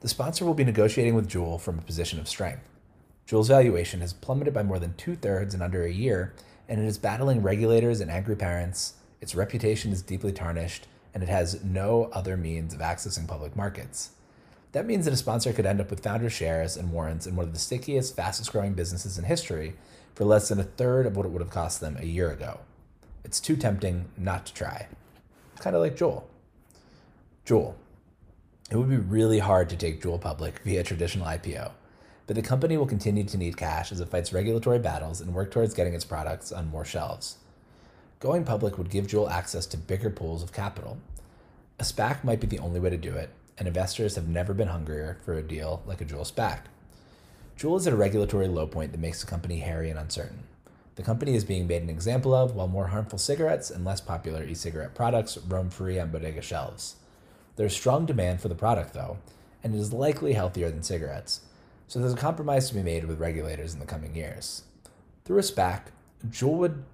The 0.00 0.08
sponsor 0.08 0.44
will 0.44 0.54
be 0.54 0.64
negotiating 0.64 1.14
with 1.14 1.28
Juul 1.28 1.60
from 1.60 1.78
a 1.78 1.82
position 1.82 2.18
of 2.18 2.28
strength. 2.28 2.68
Juul's 3.26 3.48
valuation 3.48 4.00
has 4.00 4.12
plummeted 4.12 4.52
by 4.52 4.62
more 4.62 4.78
than 4.78 4.94
two 4.94 5.16
thirds 5.16 5.54
in 5.54 5.62
under 5.62 5.82
a 5.84 5.90
year, 5.90 6.34
and 6.68 6.80
it 6.80 6.86
is 6.86 6.98
battling 6.98 7.42
regulators 7.42 8.00
and 8.00 8.10
angry 8.10 8.36
parents. 8.36 8.94
Its 9.20 9.34
reputation 9.34 9.92
is 9.92 10.02
deeply 10.02 10.32
tarnished, 10.32 10.86
and 11.14 11.22
it 11.22 11.28
has 11.28 11.64
no 11.64 12.10
other 12.12 12.36
means 12.36 12.74
of 12.74 12.80
accessing 12.80 13.26
public 13.26 13.56
markets. 13.56 14.10
That 14.72 14.86
means 14.86 15.04
that 15.04 15.14
a 15.14 15.16
sponsor 15.16 15.52
could 15.52 15.66
end 15.66 15.80
up 15.80 15.88
with 15.88 16.02
founder 16.02 16.28
shares 16.28 16.76
and 16.76 16.92
warrants 16.92 17.26
in 17.26 17.36
one 17.36 17.46
of 17.46 17.52
the 17.52 17.60
stickiest, 17.60 18.16
fastest 18.16 18.52
growing 18.52 18.74
businesses 18.74 19.16
in 19.16 19.24
history 19.24 19.74
for 20.14 20.24
less 20.24 20.48
than 20.48 20.58
a 20.58 20.64
third 20.64 21.06
of 21.06 21.16
what 21.16 21.24
it 21.24 21.30
would 21.30 21.40
have 21.40 21.50
cost 21.50 21.80
them 21.80 21.96
a 21.98 22.04
year 22.04 22.30
ago. 22.30 22.60
It's 23.24 23.40
too 23.40 23.56
tempting 23.56 24.06
not 24.18 24.46
to 24.46 24.54
try. 24.54 24.88
Kind 25.60 25.76
of 25.76 25.82
like 25.82 25.96
Juul. 25.96 26.24
Juul. 27.46 27.74
It 28.70 28.76
would 28.76 28.88
be 28.88 28.96
really 28.96 29.40
hard 29.40 29.68
to 29.68 29.76
take 29.76 30.00
Juul 30.00 30.18
public 30.18 30.60
via 30.60 30.82
traditional 30.82 31.26
IPO, 31.26 31.72
but 32.26 32.36
the 32.36 32.40
company 32.40 32.78
will 32.78 32.86
continue 32.86 33.24
to 33.24 33.36
need 33.36 33.58
cash 33.58 33.92
as 33.92 34.00
it 34.00 34.08
fights 34.08 34.32
regulatory 34.32 34.78
battles 34.78 35.20
and 35.20 35.34
work 35.34 35.50
towards 35.50 35.74
getting 35.74 35.92
its 35.92 36.06
products 36.06 36.50
on 36.50 36.70
more 36.70 36.86
shelves. 36.86 37.36
Going 38.18 38.44
public 38.44 38.78
would 38.78 38.88
give 38.88 39.08
Juul 39.08 39.30
access 39.30 39.66
to 39.66 39.76
bigger 39.76 40.08
pools 40.08 40.42
of 40.42 40.54
capital. 40.54 40.96
A 41.78 41.84
SPAC 41.84 42.24
might 42.24 42.40
be 42.40 42.46
the 42.46 42.60
only 42.60 42.80
way 42.80 42.88
to 42.88 42.96
do 42.96 43.12
it, 43.12 43.28
and 43.58 43.68
investors 43.68 44.14
have 44.14 44.26
never 44.26 44.54
been 44.54 44.68
hungrier 44.68 45.18
for 45.22 45.34
a 45.34 45.42
deal 45.42 45.82
like 45.84 46.00
a 46.00 46.06
Juul 46.06 46.24
SPAC. 46.24 46.60
Juul 47.58 47.76
is 47.76 47.86
at 47.86 47.92
a 47.92 47.96
regulatory 47.96 48.48
low 48.48 48.66
point 48.66 48.92
that 48.92 49.00
makes 49.00 49.20
the 49.20 49.26
company 49.26 49.58
hairy 49.58 49.90
and 49.90 49.98
uncertain. 49.98 50.44
The 50.96 51.02
company 51.02 51.34
is 51.34 51.44
being 51.44 51.66
made 51.66 51.82
an 51.82 51.90
example 51.90 52.32
of 52.32 52.54
while 52.54 52.68
more 52.68 52.86
harmful 52.86 53.18
cigarettes 53.18 53.68
and 53.68 53.84
less 53.84 54.00
popular 54.00 54.44
e 54.44 54.54
cigarette 54.54 54.94
products 54.94 55.36
roam 55.36 55.68
free 55.68 55.98
on 56.00 56.10
bodega 56.10 56.40
shelves. 56.40 56.96
There's 57.56 57.74
strong 57.74 58.06
demand 58.06 58.40
for 58.40 58.48
the 58.48 58.54
product, 58.54 58.94
though, 58.94 59.18
and 59.62 59.74
it 59.74 59.78
is 59.78 59.92
likely 59.92 60.32
healthier 60.32 60.70
than 60.70 60.82
cigarettes, 60.82 61.42
so 61.86 61.98
there's 61.98 62.12
a 62.12 62.16
compromise 62.16 62.68
to 62.68 62.74
be 62.74 62.82
made 62.82 63.04
with 63.04 63.20
regulators 63.20 63.74
in 63.74 63.80
the 63.80 63.86
coming 63.86 64.16
years. 64.16 64.64
Through 65.24 65.38
a 65.38 65.42
SPAC, 65.42 65.82
Juul 66.28 66.56
would 66.58 66.84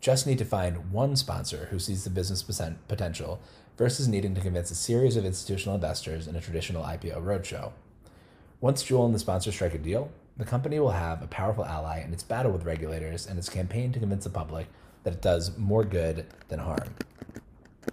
just 0.00 0.26
need 0.26 0.38
to 0.38 0.44
find 0.44 0.92
one 0.92 1.16
sponsor 1.16 1.68
who 1.70 1.78
sees 1.78 2.04
the 2.04 2.10
business 2.10 2.42
potential 2.42 3.40
versus 3.76 4.06
needing 4.06 4.34
to 4.34 4.40
convince 4.40 4.70
a 4.70 4.74
series 4.74 5.16
of 5.16 5.24
institutional 5.24 5.74
investors 5.74 6.28
in 6.28 6.36
a 6.36 6.40
traditional 6.40 6.84
IPO 6.84 7.22
roadshow. 7.22 7.72
Once 8.60 8.84
Juul 8.84 9.06
and 9.06 9.14
the 9.14 9.18
sponsor 9.18 9.50
strike 9.50 9.74
a 9.74 9.78
deal, 9.78 10.10
the 10.36 10.44
company 10.44 10.78
will 10.78 10.90
have 10.90 11.22
a 11.22 11.26
powerful 11.26 11.64
ally 11.64 12.00
in 12.00 12.12
its 12.12 12.22
battle 12.22 12.52
with 12.52 12.64
regulators 12.64 13.26
and 13.26 13.38
its 13.38 13.48
campaign 13.48 13.92
to 13.92 13.98
convince 13.98 14.24
the 14.24 14.30
public 14.30 14.66
that 15.02 15.14
it 15.14 15.22
does 15.22 15.56
more 15.58 15.84
good 15.84 16.26
than 16.48 16.60
harm. 16.60 16.94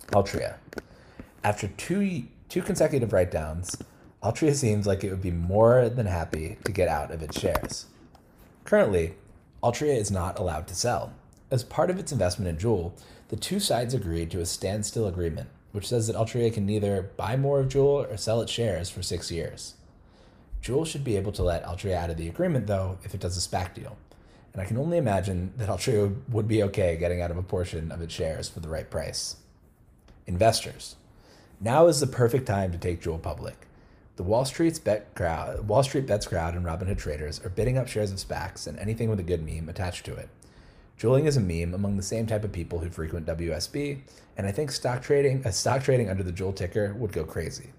Altria. 0.08 0.56
After 1.44 1.68
two, 1.70 2.26
two 2.50 2.62
consecutive 2.62 3.14
write 3.14 3.32
downs, 3.32 3.76
Altria 4.22 4.54
seems 4.54 4.86
like 4.86 5.04
it 5.04 5.10
would 5.10 5.24
be 5.24 5.32
more 5.32 5.90
than 5.90 6.06
happy 6.06 6.58
to 6.66 6.72
get 6.72 6.88
out 6.88 7.10
of 7.10 7.24
its 7.24 7.40
shares. 7.40 7.88
Currently, 8.64 9.16
Altria 9.64 9.98
is 9.98 10.12
not 10.12 10.38
allowed 10.38 10.68
to 10.68 10.76
sell. 10.76 11.14
As 11.50 11.64
part 11.64 11.90
of 11.90 11.98
its 11.98 12.12
investment 12.12 12.50
in 12.50 12.58
Juul, 12.58 12.94
the 13.30 13.36
two 13.36 13.60
sides 13.60 13.96
agreed 13.96 14.30
to 14.32 14.40
a 14.40 14.46
standstill 14.46 15.08
agreement, 15.08 15.50
which 15.72 15.88
says 15.88 16.06
that 16.08 16.16
Altria 16.16 16.54
can 16.54 16.68
neither 16.68 17.10
buy 17.18 17.36
more 17.36 17.60
of 17.60 17.70
Juul 17.70 18.12
or 18.12 18.18
sell 18.18 18.42
its 18.42 18.52
shares 18.52 18.92
for 18.92 19.02
six 19.02 19.32
years. 19.32 19.74
Juul 20.62 20.86
should 20.86 21.04
be 21.04 21.18
able 21.18 21.32
to 21.32 21.44
let 21.44 21.66
Altria 21.66 21.96
out 21.96 22.12
of 22.12 22.18
the 22.18 22.30
agreement, 22.30 22.68
though, 22.68 23.00
if 23.04 23.16
it 23.16 23.20
does 23.20 23.36
a 23.36 23.50
SPAC 23.50 23.74
deal. 23.74 23.98
And 24.54 24.62
I 24.62 24.66
can 24.66 24.78
only 24.78 24.98
imagine 24.98 25.54
that 25.58 25.70
Altria 25.70 26.16
would 26.30 26.48
be 26.48 26.62
okay 26.64 26.98
getting 26.98 27.22
out 27.22 27.32
of 27.32 27.38
a 27.38 27.44
portion 27.44 27.92
of 27.92 28.02
its 28.02 28.14
shares 28.14 28.48
for 28.48 28.60
the 28.60 28.70
right 28.70 28.90
price. 28.90 29.38
Investors. 30.28 30.98
Now 31.64 31.86
is 31.86 32.00
the 32.00 32.08
perfect 32.08 32.48
time 32.48 32.72
to 32.72 32.80
take 32.80 33.04
Juul 33.04 33.22
public. 33.22 33.68
The 34.16 34.24
Wall 34.24 34.46
Street's 34.46 34.80
bet 34.80 35.14
crowd, 35.14 35.68
Wall 35.68 35.84
Street 35.84 36.08
bets 36.08 36.26
crowd, 36.26 36.56
and 36.56 36.66
Robinhood 36.66 36.98
traders 36.98 37.40
are 37.46 37.50
bidding 37.50 37.78
up 37.78 37.88
shares 37.88 38.12
of 38.12 38.18
SPACs 38.18 38.66
and 38.66 38.80
anything 38.80 39.12
with 39.12 39.20
a 39.20 39.24
good 39.24 39.46
meme 39.46 39.70
attached 39.70 40.04
to 40.08 40.16
it. 40.16 40.30
Juuling 40.98 41.28
is 41.28 41.38
a 41.38 41.40
meme 41.40 41.76
among 41.76 41.98
the 41.98 42.04
same 42.04 42.26
type 42.26 42.44
of 42.44 42.52
people 42.52 42.80
who 42.80 42.90
frequent 42.90 43.28
WSB, 43.28 44.00
and 44.36 44.48
I 44.48 44.52
think 44.52 44.72
stock 44.72 45.04
trading, 45.04 45.44
a 45.46 45.52
stock 45.52 45.84
trading 45.84 46.10
under 46.10 46.24
the 46.24 46.32
Juul 46.32 46.56
ticker 46.56 46.96
would 46.96 47.14
go 47.14 47.26
crazy. 47.26 47.70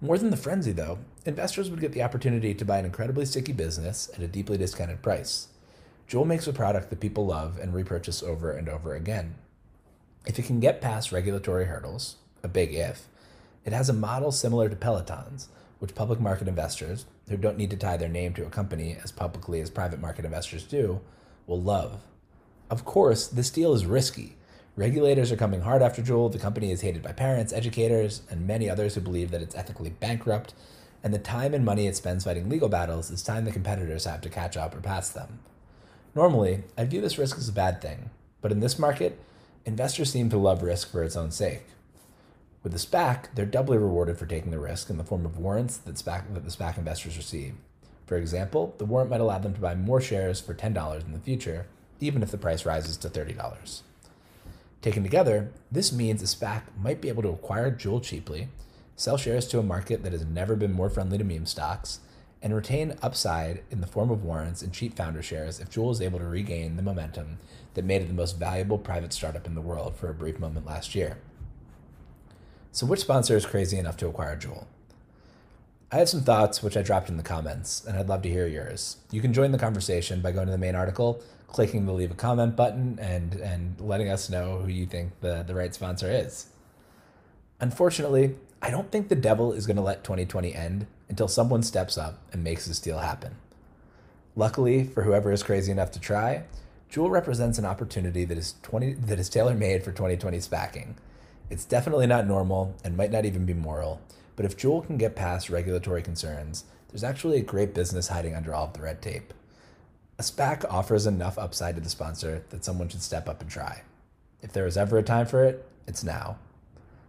More 0.00 0.16
than 0.16 0.30
the 0.30 0.36
frenzy, 0.36 0.70
though, 0.70 1.00
investors 1.26 1.68
would 1.68 1.80
get 1.80 1.90
the 1.90 2.04
opportunity 2.04 2.54
to 2.54 2.64
buy 2.64 2.78
an 2.78 2.84
incredibly 2.84 3.26
sticky 3.26 3.54
business 3.54 4.08
at 4.14 4.22
a 4.22 4.28
deeply 4.28 4.56
discounted 4.56 5.02
price. 5.02 5.48
Juul 6.08 6.26
makes 6.26 6.46
a 6.46 6.52
product 6.52 6.90
that 6.90 7.00
people 7.00 7.26
love 7.26 7.58
and 7.58 7.74
repurchase 7.74 8.22
over 8.22 8.52
and 8.52 8.68
over 8.68 8.94
again. 8.94 9.34
If 10.26 10.38
it 10.38 10.44
can 10.44 10.60
get 10.60 10.80
past 10.80 11.10
regulatory 11.10 11.64
hurdles, 11.64 12.14
a 12.42 12.48
big 12.48 12.74
if, 12.74 13.06
it 13.64 13.72
has 13.72 13.88
a 13.88 13.94
model 13.94 14.32
similar 14.32 14.68
to 14.68 14.76
Peloton's, 14.76 15.48
which 15.78 15.94
public 15.94 16.20
market 16.20 16.48
investors, 16.48 17.06
who 17.28 17.36
don't 17.36 17.56
need 17.56 17.70
to 17.70 17.76
tie 17.76 17.96
their 17.96 18.08
name 18.08 18.34
to 18.34 18.46
a 18.46 18.50
company 18.50 18.96
as 19.02 19.12
publicly 19.12 19.60
as 19.60 19.70
private 19.70 20.00
market 20.00 20.24
investors 20.24 20.64
do, 20.64 21.00
will 21.46 21.60
love. 21.60 22.00
Of 22.70 22.84
course, 22.84 23.26
this 23.26 23.50
deal 23.50 23.72
is 23.72 23.86
risky. 23.86 24.36
Regulators 24.76 25.32
are 25.32 25.36
coming 25.36 25.62
hard 25.62 25.82
after 25.82 26.02
Juul. 26.02 26.30
The 26.32 26.38
company 26.38 26.70
is 26.70 26.80
hated 26.80 27.02
by 27.02 27.12
parents, 27.12 27.52
educators, 27.52 28.22
and 28.30 28.46
many 28.46 28.70
others 28.70 28.94
who 28.94 29.00
believe 29.00 29.30
that 29.30 29.42
it's 29.42 29.54
ethically 29.54 29.90
bankrupt. 29.90 30.54
And 31.02 31.12
the 31.12 31.18
time 31.18 31.54
and 31.54 31.64
money 31.64 31.86
it 31.86 31.96
spends 31.96 32.24
fighting 32.24 32.48
legal 32.48 32.68
battles 32.68 33.10
is 33.10 33.22
time 33.22 33.44
the 33.44 33.52
competitors 33.52 34.04
have 34.04 34.20
to 34.22 34.28
catch 34.28 34.56
up 34.56 34.74
or 34.74 34.80
pass 34.80 35.10
them. 35.10 35.40
Normally, 36.14 36.64
I 36.76 36.84
view 36.84 37.00
this 37.00 37.18
risk 37.18 37.38
as 37.38 37.48
a 37.48 37.52
bad 37.52 37.80
thing, 37.80 38.10
but 38.40 38.52
in 38.52 38.60
this 38.60 38.78
market, 38.78 39.18
investors 39.64 40.10
seem 40.10 40.28
to 40.30 40.38
love 40.38 40.62
risk 40.62 40.90
for 40.90 41.02
its 41.02 41.16
own 41.16 41.30
sake. 41.30 41.66
With 42.62 42.72
the 42.72 42.78
SPAC, 42.78 43.34
they're 43.34 43.46
doubly 43.46 43.78
rewarded 43.78 44.18
for 44.18 44.26
taking 44.26 44.50
the 44.50 44.58
risk 44.58 44.90
in 44.90 44.98
the 44.98 45.04
form 45.04 45.24
of 45.24 45.38
warrants 45.38 45.78
that, 45.78 45.94
SPAC, 45.94 46.34
that 46.34 46.44
the 46.44 46.50
SPAC 46.50 46.76
investors 46.76 47.16
receive. 47.16 47.54
For 48.06 48.18
example, 48.18 48.74
the 48.76 48.84
warrant 48.84 49.10
might 49.10 49.20
allow 49.20 49.38
them 49.38 49.54
to 49.54 49.60
buy 49.60 49.74
more 49.74 50.00
shares 50.00 50.40
for 50.40 50.52
$10 50.52 51.04
in 51.04 51.12
the 51.12 51.18
future, 51.20 51.66
even 52.00 52.22
if 52.22 52.30
the 52.30 52.36
price 52.36 52.66
rises 52.66 52.98
to 52.98 53.08
$30. 53.08 53.82
Taken 54.82 55.02
together, 55.02 55.52
this 55.72 55.92
means 55.92 56.22
a 56.22 56.26
SPAC 56.26 56.62
might 56.78 57.00
be 57.00 57.08
able 57.08 57.22
to 57.22 57.30
acquire 57.30 57.70
Juul 57.70 58.02
cheaply, 58.02 58.48
sell 58.94 59.16
shares 59.16 59.46
to 59.48 59.58
a 59.58 59.62
market 59.62 60.02
that 60.02 60.12
has 60.12 60.26
never 60.26 60.54
been 60.54 60.72
more 60.72 60.90
friendly 60.90 61.16
to 61.16 61.24
meme 61.24 61.46
stocks, 61.46 62.00
and 62.42 62.54
retain 62.54 62.94
upside 63.02 63.62
in 63.70 63.80
the 63.80 63.86
form 63.86 64.10
of 64.10 64.24
warrants 64.24 64.60
and 64.60 64.72
cheap 64.72 64.96
founder 64.96 65.22
shares 65.22 65.60
if 65.60 65.70
Juul 65.70 65.92
is 65.92 66.00
able 66.02 66.18
to 66.18 66.26
regain 66.26 66.76
the 66.76 66.82
momentum 66.82 67.38
that 67.74 67.84
made 67.84 68.02
it 68.02 68.08
the 68.08 68.14
most 68.14 68.38
valuable 68.38 68.78
private 68.78 69.12
startup 69.12 69.46
in 69.46 69.54
the 69.54 69.60
world 69.60 69.96
for 69.96 70.08
a 70.08 70.14
brief 70.14 70.38
moment 70.38 70.66
last 70.66 70.94
year. 70.94 71.18
So, 72.72 72.86
which 72.86 73.00
sponsor 73.00 73.36
is 73.36 73.46
crazy 73.46 73.78
enough 73.78 73.96
to 73.98 74.06
acquire 74.06 74.36
Juul? 74.36 74.64
I 75.90 75.96
have 75.96 76.08
some 76.08 76.22
thoughts 76.22 76.62
which 76.62 76.76
I 76.76 76.82
dropped 76.82 77.08
in 77.08 77.16
the 77.16 77.22
comments, 77.24 77.84
and 77.84 77.98
I'd 77.98 78.08
love 78.08 78.22
to 78.22 78.28
hear 78.28 78.46
yours. 78.46 78.98
You 79.10 79.20
can 79.20 79.32
join 79.32 79.50
the 79.50 79.58
conversation 79.58 80.20
by 80.20 80.30
going 80.30 80.46
to 80.46 80.52
the 80.52 80.58
main 80.58 80.76
article, 80.76 81.20
clicking 81.48 81.84
the 81.84 81.92
leave 81.92 82.12
a 82.12 82.14
comment 82.14 82.54
button, 82.54 82.96
and, 83.00 83.34
and 83.34 83.80
letting 83.80 84.08
us 84.08 84.30
know 84.30 84.58
who 84.58 84.68
you 84.68 84.86
think 84.86 85.18
the, 85.20 85.42
the 85.42 85.54
right 85.54 85.74
sponsor 85.74 86.08
is. 86.08 86.46
Unfortunately, 87.58 88.36
I 88.62 88.70
don't 88.70 88.92
think 88.92 89.08
the 89.08 89.16
devil 89.16 89.52
is 89.52 89.66
going 89.66 89.76
to 89.76 89.82
let 89.82 90.04
2020 90.04 90.54
end 90.54 90.86
until 91.08 91.26
someone 91.26 91.64
steps 91.64 91.98
up 91.98 92.20
and 92.32 92.44
makes 92.44 92.66
this 92.66 92.78
deal 92.78 92.98
happen. 92.98 93.34
Luckily, 94.36 94.84
for 94.84 95.02
whoever 95.02 95.32
is 95.32 95.42
crazy 95.42 95.72
enough 95.72 95.90
to 95.90 96.00
try, 96.00 96.44
Juul 96.88 97.10
represents 97.10 97.58
an 97.58 97.64
opportunity 97.64 98.24
that 98.24 98.38
is 98.38 98.54
20 98.62 98.94
that 98.94 99.18
is 99.18 99.28
tailor-made 99.28 99.82
for 99.82 99.90
2020 99.90 100.38
SPACing. 100.38 100.94
It's 101.50 101.64
definitely 101.64 102.06
not 102.06 102.28
normal 102.28 102.76
and 102.84 102.96
might 102.96 103.10
not 103.10 103.24
even 103.24 103.44
be 103.44 103.54
moral, 103.54 104.00
but 104.36 104.46
if 104.46 104.56
Juul 104.56 104.86
can 104.86 104.96
get 104.96 105.16
past 105.16 105.50
regulatory 105.50 106.00
concerns, 106.00 106.64
there's 106.88 107.02
actually 107.02 107.38
a 107.38 107.42
great 107.42 107.74
business 107.74 108.06
hiding 108.06 108.36
under 108.36 108.54
all 108.54 108.66
of 108.66 108.72
the 108.72 108.82
red 108.82 109.02
tape. 109.02 109.34
A 110.16 110.22
SPAC 110.22 110.64
offers 110.70 111.06
enough 111.06 111.38
upside 111.38 111.74
to 111.74 111.80
the 111.80 111.90
sponsor 111.90 112.44
that 112.50 112.64
someone 112.64 112.88
should 112.88 113.02
step 113.02 113.28
up 113.28 113.40
and 113.40 113.50
try. 113.50 113.82
If 114.42 114.52
there 114.52 114.66
is 114.66 114.76
ever 114.76 114.96
a 114.96 115.02
time 115.02 115.26
for 115.26 115.44
it, 115.44 115.66
it's 115.88 116.04
now. 116.04 116.38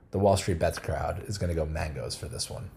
The 0.09 0.19
Wall 0.19 0.37
Street 0.37 0.59
Bets 0.59 0.79
crowd 0.79 1.23
is 1.27 1.37
going 1.37 1.49
to 1.49 1.55
go 1.55 1.65
mangoes 1.65 2.15
for 2.15 2.27
this 2.27 2.49
one. 2.49 2.71